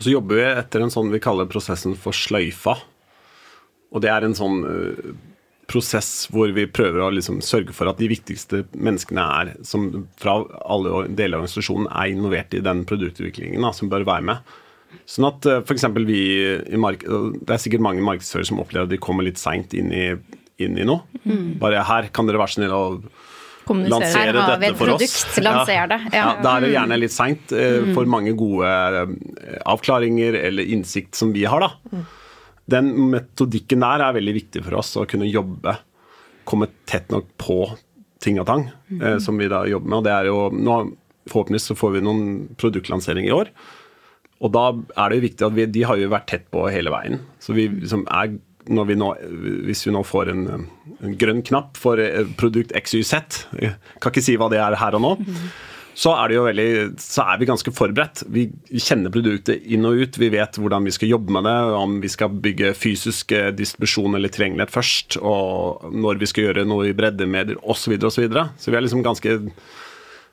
Så 0.02 0.14
jobber 0.14 0.40
vi 0.40 0.46
etter 0.48 0.84
en 0.84 0.94
sånn 0.94 1.12
vi 1.12 1.22
kaller 1.22 1.50
prosessen 1.50 1.94
for 1.98 2.16
sløyfa. 2.16 2.78
Og 3.90 4.02
det 4.02 4.10
er 4.12 4.26
en 4.26 4.36
sånn 4.38 4.58
eh, 4.66 5.12
prosess 5.70 6.26
hvor 6.34 6.50
vi 6.56 6.64
prøver 6.66 7.04
å 7.06 7.12
liksom 7.14 7.38
sørge 7.46 7.72
for 7.76 7.90
at 7.90 8.00
de 8.02 8.08
viktigste 8.10 8.64
menneskene 8.74 9.22
er, 9.40 9.52
som 9.66 9.86
fra 10.20 10.40
alle 10.66 11.04
deler 11.14 11.38
av 11.38 11.44
organisasjonen 11.44 11.86
er 11.94 12.10
involvert 12.16 12.56
i 12.58 12.64
den 12.66 12.82
produktutviklingen, 12.90 13.62
da, 13.62 13.70
som 13.76 13.88
bør 13.92 14.04
være 14.08 14.26
med. 14.32 14.50
Sånn 15.06 15.28
at 15.28 15.46
for 15.46 15.78
f.eks. 15.78 15.86
vi 16.06 16.20
i 16.74 16.78
mark 16.82 17.04
Det 17.06 17.54
er 17.54 17.60
sikkert 17.62 17.82
mange 17.86 18.02
markedsførere 18.02 18.48
som 18.50 18.58
opplever 18.62 18.88
at 18.88 18.90
de 18.92 18.98
kommer 19.02 19.22
litt 19.26 19.38
seint 19.38 19.72
inn, 19.78 19.92
i- 19.94 20.38
inn 20.60 20.74
i 20.78 20.84
noe. 20.86 21.06
Bare 21.62 21.84
her 21.86 22.10
kan 22.12 22.26
dere 22.26 22.42
være 22.42 22.56
snill 22.56 22.74
å 22.74 22.82
lansere 23.70 24.32
dette 24.34 24.74
for 24.74 24.86
produkt, 24.90 25.04
oss. 25.06 25.36
Ja. 25.38 25.86
det, 25.86 25.98
ja. 26.10 26.18
Ja, 26.18 26.42
da 26.42 26.56
er 26.56 26.60
det 26.66 26.72
gjerne 26.74 26.98
litt 26.98 27.14
seint 27.14 27.52
eh, 27.54 27.92
for 27.94 28.08
mange 28.10 28.32
gode 28.38 28.66
eh, 28.66 29.60
avklaringer 29.70 30.34
eller 30.42 30.66
innsikt 30.74 31.14
som 31.14 31.30
vi 31.36 31.44
har, 31.46 31.60
da. 31.62 31.70
Den 32.70 32.90
metodikken 33.12 33.84
der 33.84 34.04
er 34.06 34.16
veldig 34.16 34.34
viktig 34.36 34.64
for 34.66 34.80
oss, 34.80 34.94
å 35.00 35.06
kunne 35.10 35.28
jobbe, 35.28 35.76
komme 36.48 36.70
tett 36.88 37.10
nok 37.12 37.30
på 37.40 37.62
ting 38.20 38.40
og 38.40 38.48
tang, 38.48 38.66
eh, 39.00 39.18
som 39.22 39.38
vi 39.40 39.48
da 39.50 39.64
jobber 39.68 39.88
med. 39.88 39.98
Og 40.00 40.08
det 40.08 40.16
er 40.16 40.30
jo 40.30 40.40
nå, 40.54 40.80
Forhåpentligvis 41.30 41.68
så 41.68 41.74
får 41.76 41.90
vi 41.94 42.00
noen 42.02 42.22
produktlanseringer 42.58 43.28
i 43.28 43.34
år. 43.36 43.50
Og 44.40 44.52
da 44.54 44.62
er 44.72 45.10
det 45.12 45.18
jo 45.18 45.24
viktig 45.26 45.44
at 45.46 45.54
vi, 45.54 45.66
de 45.76 45.82
har 45.86 45.98
jo 46.00 46.08
vært 46.10 46.30
tett 46.32 46.46
på 46.50 46.64
hele 46.72 46.90
veien. 46.90 47.20
Så 47.44 47.52
vi 47.54 47.68
liksom 47.68 48.06
er 48.08 48.32
vi 48.64 48.96
nå, 48.96 49.08
Hvis 49.66 49.84
vi 49.86 49.92
nå 49.94 50.02
får 50.04 50.30
en, 50.32 50.42
en 51.00 51.14
grønn 51.20 51.42
knapp 51.46 51.78
for 51.80 52.00
eh, 52.02 52.24
produkt 52.40 52.72
XYZ, 52.76 53.12
jeg 53.60 53.76
kan 54.00 54.12
ikke 54.12 54.24
si 54.24 54.36
hva 54.40 54.50
det 54.52 54.60
er 54.62 54.78
her 54.80 54.96
og 54.98 55.04
nå, 55.04 55.12
så 55.94 56.12
er, 56.14 56.30
det 56.30 56.36
jo 56.36 56.44
veldig, 56.46 56.68
så 57.02 57.24
er 57.32 57.40
vi 57.40 57.48
ganske 57.48 57.72
forberedt. 57.74 58.22
Vi 58.32 58.46
kjenner 58.78 59.12
produktet 59.12 59.66
inn 59.68 59.84
og 59.88 59.98
ut. 60.00 60.18
Vi 60.20 60.30
vet 60.32 60.56
hvordan 60.60 60.86
vi 60.86 60.94
skal 60.94 61.10
jobbe 61.12 61.34
med 61.34 61.48
det, 61.48 61.56
om 61.76 61.98
vi 62.02 62.10
skal 62.12 62.32
bygge 62.44 62.72
fysisk 62.78 63.34
eh, 63.36 63.50
distribusjon 63.56 64.16
eller 64.16 64.32
tilgjengelighet 64.32 64.72
først, 64.72 65.18
og 65.20 65.90
når 65.92 66.22
vi 66.22 66.30
skal 66.30 66.48
gjøre 66.48 66.66
noe 66.68 66.88
i 66.88 66.96
breddemedier 66.96 67.60
osv. 67.60 67.90
Så, 67.90 67.92
videre, 67.92 68.08
og 68.08 68.14
så, 68.14 68.24
videre. 68.24 68.46
så 68.60 68.70
vi 68.70 68.78
er 68.78 68.86
liksom 68.86 69.04
ganske 69.06 69.38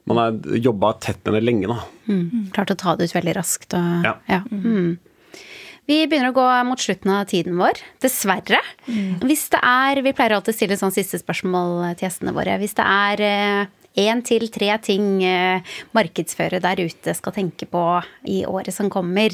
Man 0.08 0.20
har 0.22 0.58
jobba 0.63 0.93
tett 1.04 1.20
med 1.26 1.36
det 1.36 1.43
lenge, 1.43 1.67
da. 1.67 1.82
Klart 2.56 2.72
å 2.72 2.78
ta 2.80 2.93
det 2.96 3.10
ut 3.10 3.15
veldig 3.17 3.34
raskt. 3.36 3.74
Og, 3.76 4.06
Ja. 4.08 4.13
ja. 4.30 4.43
Mm. 4.48 4.96
Vi 5.88 5.98
begynner 6.08 6.32
å 6.32 6.36
gå 6.36 6.46
mot 6.67 6.80
slutten 6.80 7.12
av 7.12 7.28
tiden 7.28 7.58
vår, 7.60 7.80
dessverre. 8.04 8.60
Hvis 9.24 9.50
det 9.52 9.60
er, 9.63 10.02
Vi 10.04 10.13
pleier 10.15 10.36
alltid 10.36 10.54
å 10.54 10.58
stille 10.58 10.80
sånn 10.80 10.96
siste 10.96 11.20
spørsmål 11.20 11.96
til 11.96 12.08
gjestene 12.08 12.36
våre. 12.36 12.56
Hvis 12.60 12.76
det 12.76 12.88
er 12.88 13.67
én 13.98 14.22
til 14.26 14.48
tre 14.54 14.70
ting 14.84 15.24
eh, 15.26 15.64
markedsførere 15.98 16.62
der 16.64 16.84
ute 16.86 17.16
skal 17.18 17.36
tenke 17.36 17.68
på 17.70 17.84
i 18.30 18.44
året 18.48 18.76
som 18.76 18.92
kommer, 18.94 19.34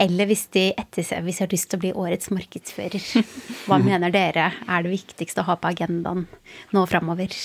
eller 0.00 0.30
hvis 0.30 0.46
de, 0.54 0.70
etterser, 0.78 1.22
hvis 1.26 1.40
de 1.40 1.46
har 1.46 1.52
lyst 1.52 1.70
til 1.70 1.80
å 1.80 1.84
bli 1.84 1.92
årets 2.04 2.32
markedsfører, 2.34 3.04
hva 3.66 3.80
mener 3.82 4.14
dere 4.14 4.50
er 4.64 4.86
det 4.86 4.94
viktigste 4.94 5.44
å 5.44 5.50
ha 5.50 5.58
på 5.60 5.72
agendaen 5.72 6.26
nå 6.72 6.86
framover? 6.90 7.36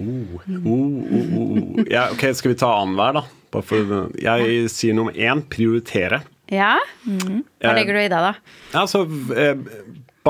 Oh, 0.00 0.38
oh, 0.64 0.98
oh, 1.12 1.32
oh. 1.42 1.80
Ja, 1.90 2.08
ok, 2.14 2.30
Skal 2.36 2.54
vi 2.54 2.60
ta 2.60 2.70
annenhver, 2.78 3.20
da? 3.20 3.62
For, 3.66 3.96
jeg 4.22 4.68
sier 4.70 4.94
nummer 4.94 5.16
én 5.18 5.42
prioritere. 5.50 6.22
Ja? 6.50 6.76
Hva 7.04 7.74
legger 7.74 7.96
du 7.96 8.00
i 8.04 8.10
det, 8.10 8.20
da? 8.22 8.32
Altså, 8.78 9.02
eh, 9.34 9.58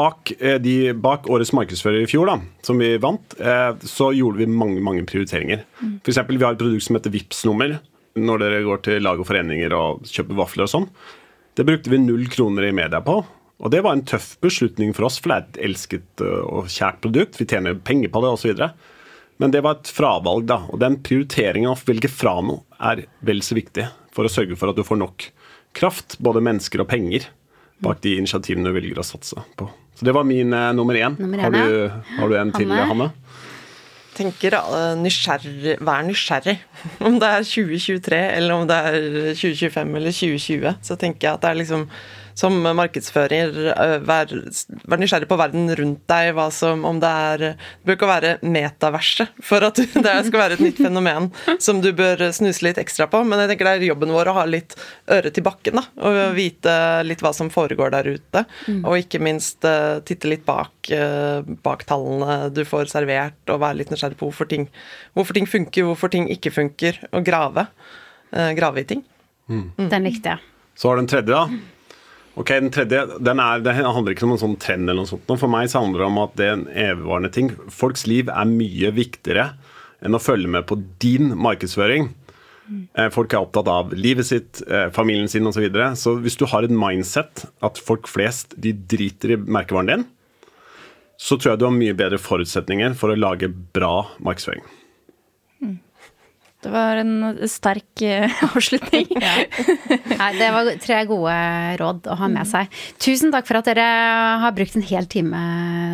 bak, 0.01 0.33
eh, 0.39 0.57
de, 0.63 0.75
bak 0.97 1.29
årets 1.31 1.53
markedsfører 1.57 2.05
i 2.05 2.09
fjor, 2.11 2.31
da, 2.31 2.39
som 2.67 2.81
vi 2.81 2.95
vant, 3.03 3.37
eh, 3.39 3.73
så 3.85 4.11
gjorde 4.17 4.41
vi 4.41 4.49
mange 4.51 4.81
mange 4.85 5.05
prioriteringer. 5.09 5.67
For 6.01 6.13
eksempel, 6.15 6.41
vi 6.41 6.47
har 6.49 6.57
et 6.57 6.63
produkt 6.63 6.87
som 6.89 6.97
heter 6.97 7.13
vips 7.15 7.45
nummer 7.49 7.79
Når 8.19 8.41
dere 8.43 8.63
går 8.67 8.81
til 8.83 9.05
lag 9.07 9.21
og 9.23 9.27
foreninger 9.29 9.71
og 9.77 10.01
kjøper 10.11 10.35
vafler 10.35 10.67
og 10.67 10.71
sånn. 10.73 10.87
Det 11.55 11.63
brukte 11.69 11.93
vi 11.93 12.01
null 12.03 12.25
kroner 12.27 12.67
i 12.67 12.73
media 12.75 12.99
på. 13.07 13.21
Og 13.61 13.71
det 13.71 13.83
var 13.85 13.95
en 13.95 14.05
tøff 14.09 14.33
beslutning 14.43 14.95
for 14.97 15.07
oss, 15.07 15.19
for 15.21 15.31
det 15.31 15.37
er 15.37 15.45
et 15.45 15.61
elsket 15.69 16.25
eh, 16.25 16.41
og 16.43 16.71
kjært 16.73 17.03
produkt. 17.05 17.39
Vi 17.39 17.47
tjener 17.47 17.77
penger 17.77 18.11
på 18.13 18.23
det 18.25 18.33
osv. 18.35 18.65
Men 19.41 19.55
det 19.55 19.63
var 19.65 19.79
et 19.79 19.93
fravalg, 19.95 20.49
da. 20.49 20.63
Og 20.73 20.81
den 20.83 20.99
prioriteringen 21.05 21.71
av 21.71 21.79
å 21.79 21.91
velge 21.91 22.11
fra 22.13 22.39
noe 22.45 22.65
er 22.91 23.05
vel 23.25 23.45
så 23.47 23.57
viktig 23.57 23.87
for 24.15 24.27
å 24.27 24.33
sørge 24.33 24.59
for 24.59 24.73
at 24.73 24.81
du 24.81 24.85
får 24.87 25.01
nok 25.01 25.29
kraft, 25.77 26.19
både 26.19 26.43
mennesker 26.43 26.83
og 26.83 26.91
penger, 26.91 27.29
bak 27.81 28.03
de 28.05 28.17
initiativene 28.19 28.69
du 28.69 28.75
velger 28.77 29.01
å 29.01 29.07
satse 29.07 29.45
på. 29.57 29.69
Så 30.01 30.09
det 30.09 30.17
var 30.17 30.25
min 30.25 30.53
eh, 30.57 30.71
nummer 30.73 30.97
én. 30.97 31.17
Nummer 31.21 31.45
har, 31.45 31.53
du, 31.53 31.91
har 32.17 32.31
du 32.31 32.37
en 32.41 32.53
til, 32.57 32.71
Hanne? 32.73 32.87
Hanne? 32.89 33.11
tenker 34.21 34.57
uh, 34.59 34.95
nysgjerrig, 35.01 35.77
vær 35.85 36.05
nysgjerrig. 36.07 36.57
Om 37.07 37.19
det 37.21 37.29
er 37.29 37.47
2023 37.47 38.21
eller 38.37 38.57
om 38.57 38.67
det 38.69 38.77
er 38.77 38.97
2025 39.39 39.95
eller 40.01 40.17
2020, 40.17 40.75
så 40.89 40.97
tenker 41.01 41.29
jeg 41.29 41.39
at 41.39 41.45
det 41.45 41.51
er 41.51 41.61
liksom 41.61 41.87
som 42.41 42.57
markedsfører 42.65 43.57
uh, 43.71 43.97
vær, 44.07 44.33
vær, 44.89 45.01
nysgjerrig 45.01 45.29
på 45.31 45.39
verden 45.41 45.69
rundt 45.77 46.03
deg, 46.11 46.33
hva 46.37 46.49
som 46.55 46.87
om 46.89 47.01
det 47.03 47.11
er 47.11 47.45
Det 47.51 47.89
bør 47.89 47.99
ikke 47.99 48.11
være 48.11 48.33
metaverset 48.43 49.35
for 49.45 49.67
at 49.67 49.81
det 50.07 50.15
skal 50.29 50.43
være 50.43 50.59
et 50.59 50.65
nytt 50.65 50.81
fenomen 50.81 51.31
som 51.63 51.83
du 51.85 51.91
bør 51.97 52.27
snuse 52.37 52.65
litt 52.65 52.81
ekstra 52.81 53.09
på, 53.11 53.23
men 53.27 53.43
jeg 53.43 53.53
tenker 53.53 53.69
det 53.69 53.75
er 53.79 53.89
jobben 53.91 54.15
vår 54.15 54.33
å 54.33 54.37
ha 54.41 54.47
litt 54.49 54.77
øre 55.11 55.33
til 55.35 55.45
bakken, 55.47 55.81
da, 55.81 55.85
og 56.07 56.21
vite 56.37 56.75
litt 57.07 57.25
hva 57.25 57.33
som 57.37 57.51
foregår 57.53 57.93
der 57.95 58.11
ute, 58.15 58.45
mm. 58.67 58.83
og 58.85 59.01
ikke 59.01 59.23
minst 59.23 59.67
uh, 59.69 60.01
titte 60.07 60.31
litt 60.31 60.47
bak, 60.49 60.73
uh, 60.95 61.41
bak 61.65 61.85
tallene 61.89 62.51
du 62.55 62.63
får 62.69 62.93
servert, 62.93 63.41
og 63.51 63.63
være 63.65 63.83
litt 63.83 63.93
nysgjerrig 63.93 64.19
på 64.21 64.31
hvorfor 64.31 64.49
ting, 64.51 64.69
hvorfor 65.19 65.37
ting 65.37 65.49
funker, 65.51 65.89
hvorfor 65.89 66.13
ting 66.13 66.31
ikke 66.33 66.55
funker, 66.55 67.03
og 67.11 67.27
grave. 67.27 67.67
grave 68.31 68.81
i 68.81 68.87
ting. 68.87 69.01
Mm. 69.51 69.91
Den 69.91 70.07
likte 70.07 70.35
jeg. 70.37 70.51
Så 70.79 70.89
har 70.89 70.97
du 70.97 71.03
den 71.03 71.11
tredje, 71.11 71.35
da. 71.35 71.80
Ok, 72.39 72.53
Den 72.53 72.71
tredje 72.71 73.03
den 73.19 73.43
er, 73.43 73.61
det 73.65 73.75
handler 73.75 74.15
ikke 74.15 74.29
om 74.29 74.37
en 74.37 74.45
sånn 74.45 74.59
trend. 74.61 74.89
eller 74.89 75.03
noe 75.03 75.11
sånt. 75.11 75.27
For 75.27 75.51
meg 75.51 75.71
så 75.73 75.83
handler 75.83 76.05
det 76.05 76.11
om 76.11 76.23
at 76.23 76.37
det 76.39 76.47
er 76.47 76.57
en 76.57 76.69
evigvarende 76.71 77.33
ting. 77.35 77.51
Folks 77.69 78.07
liv 78.07 78.31
er 78.31 78.49
mye 78.49 78.93
viktigere 78.95 79.53
enn 80.01 80.17
å 80.17 80.23
følge 80.23 80.49
med 80.49 80.67
på 80.69 80.79
din 81.03 81.35
markedsføring. 81.37 82.09
Mm. 82.71 82.87
Folk 83.11 83.35
er 83.35 83.43
opptatt 83.43 83.69
av 83.69 83.91
livet 83.99 84.29
sitt, 84.29 84.63
eh, 84.71 84.89
familien 84.95 85.29
sin 85.29 85.47
osv. 85.47 85.59
Så, 85.59 85.65
videre. 85.67 85.91
så 85.99 86.15
hvis 86.23 86.39
du 86.39 86.47
har 86.47 86.63
et 86.63 86.71
mindset 86.71 87.45
at 87.67 87.79
folk 87.79 88.07
flest 88.09 88.55
de 88.57 88.73
driter 88.73 89.35
i 89.35 89.37
merkevaren 89.37 89.91
din, 89.91 90.07
så 91.19 91.37
tror 91.37 91.53
jeg 91.53 91.61
du 91.61 91.67
har 91.67 91.77
mye 91.77 91.97
bedre 91.99 92.17
forutsetninger 92.23 92.95
for 92.97 93.13
å 93.13 93.19
lage 93.19 93.51
bra 93.51 94.07
markedsføring. 94.23 94.63
Det 96.61 96.71
var 96.73 97.01
en 97.01 97.15
sterk 97.49 98.05
avslutning. 98.51 99.09
avslutning. 99.17 100.17
Nei, 100.21 100.31
det 100.37 100.53
var 100.55 100.71
tre 100.83 101.03
gode 101.09 101.35
råd 101.81 102.09
å 102.11 102.21
ha 102.21 102.29
med 102.29 102.45
mm. 102.45 102.51
seg. 102.53 102.81
Tusen 103.01 103.33
takk 103.35 103.49
for 103.49 103.61
at 103.61 103.71
dere 103.71 103.91
har 104.45 104.57
brukt 104.57 104.77
en 104.77 104.85
hel 104.85 105.09
time 105.11 105.43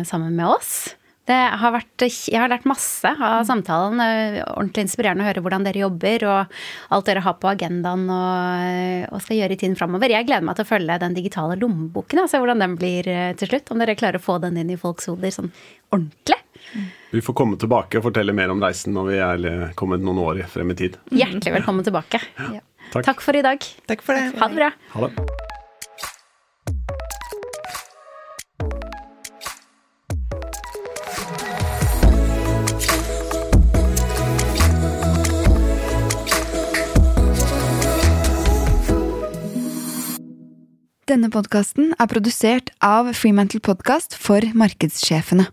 sammen 0.07 0.35
med 0.35 0.57
oss. 0.57 0.77
Det 1.27 1.35
har 1.59 1.73
vært, 1.75 2.05
jeg 2.07 2.39
har 2.39 2.47
lært 2.47 2.67
masse 2.69 3.09
av 3.11 3.41
samtalen. 3.47 3.99
Ordentlig 4.45 4.85
inspirerende 4.85 5.25
å 5.25 5.27
høre 5.27 5.43
hvordan 5.43 5.65
dere 5.67 5.81
jobber 5.81 6.23
og 6.29 6.59
alt 6.95 7.09
dere 7.09 7.23
har 7.25 7.35
på 7.41 7.49
agendaen 7.51 8.05
og, 8.07 9.09
og 9.11 9.23
skal 9.25 9.41
gjøre 9.41 9.57
i 9.57 9.59
tiden 9.59 9.75
framover. 9.79 10.13
Jeg 10.15 10.29
gleder 10.29 10.47
meg 10.47 10.55
til 10.55 10.63
å 10.63 10.71
følge 10.71 10.99
den 11.03 11.17
digitale 11.17 11.59
lommeboken 11.59 12.23
og 12.23 12.31
se 12.31 12.39
hvordan 12.39 12.63
den 12.63 12.79
blir 12.79 13.11
eh, 13.11 13.33
til 13.39 13.51
slutt. 13.51 13.73
Om 13.75 13.83
dere 13.83 13.97
klarer 13.99 14.21
å 14.21 14.23
få 14.23 14.39
den 14.43 14.61
inn 14.61 14.71
i 14.71 14.79
folks 14.79 15.11
hoder 15.11 15.35
sånn 15.35 15.51
ordentlig. 15.91 16.39
Vi 17.11 17.21
får 17.23 17.33
komme 17.37 17.57
tilbake 17.59 17.99
og 17.99 18.07
fortelle 18.09 18.35
mer 18.35 18.51
om 18.53 18.61
reisen 18.63 18.95
når 18.97 19.11
vi 19.11 19.19
er 19.23 19.73
kommet 19.79 20.03
noen 20.03 20.19
år 20.23 20.43
frem 20.51 20.73
i 20.73 20.77
tid. 20.77 20.97
Hjertelig 21.15 21.59
velkommen 21.59 21.87
tilbake. 21.87 22.21
Ja. 22.37 22.63
Takk. 22.91 23.03
Takk. 23.05 23.21
for 23.23 23.35
i 23.35 23.43
dag. 23.43 23.63
Takk 23.87 24.03
for 24.03 24.15
det. 24.15 24.31
Ha 24.39 24.47
det 24.47 24.55
bra. 24.61 24.71
Ha 24.95 25.07
det. 25.07 25.27
Denne 41.07 41.29
podkasten 41.31 41.93
er 41.95 42.09
produsert 42.11 42.73
av 42.83 43.07
Freemantle 43.15 43.61
Podcast 43.63 44.17
for 44.19 44.43
markedssjefene. 44.59 45.47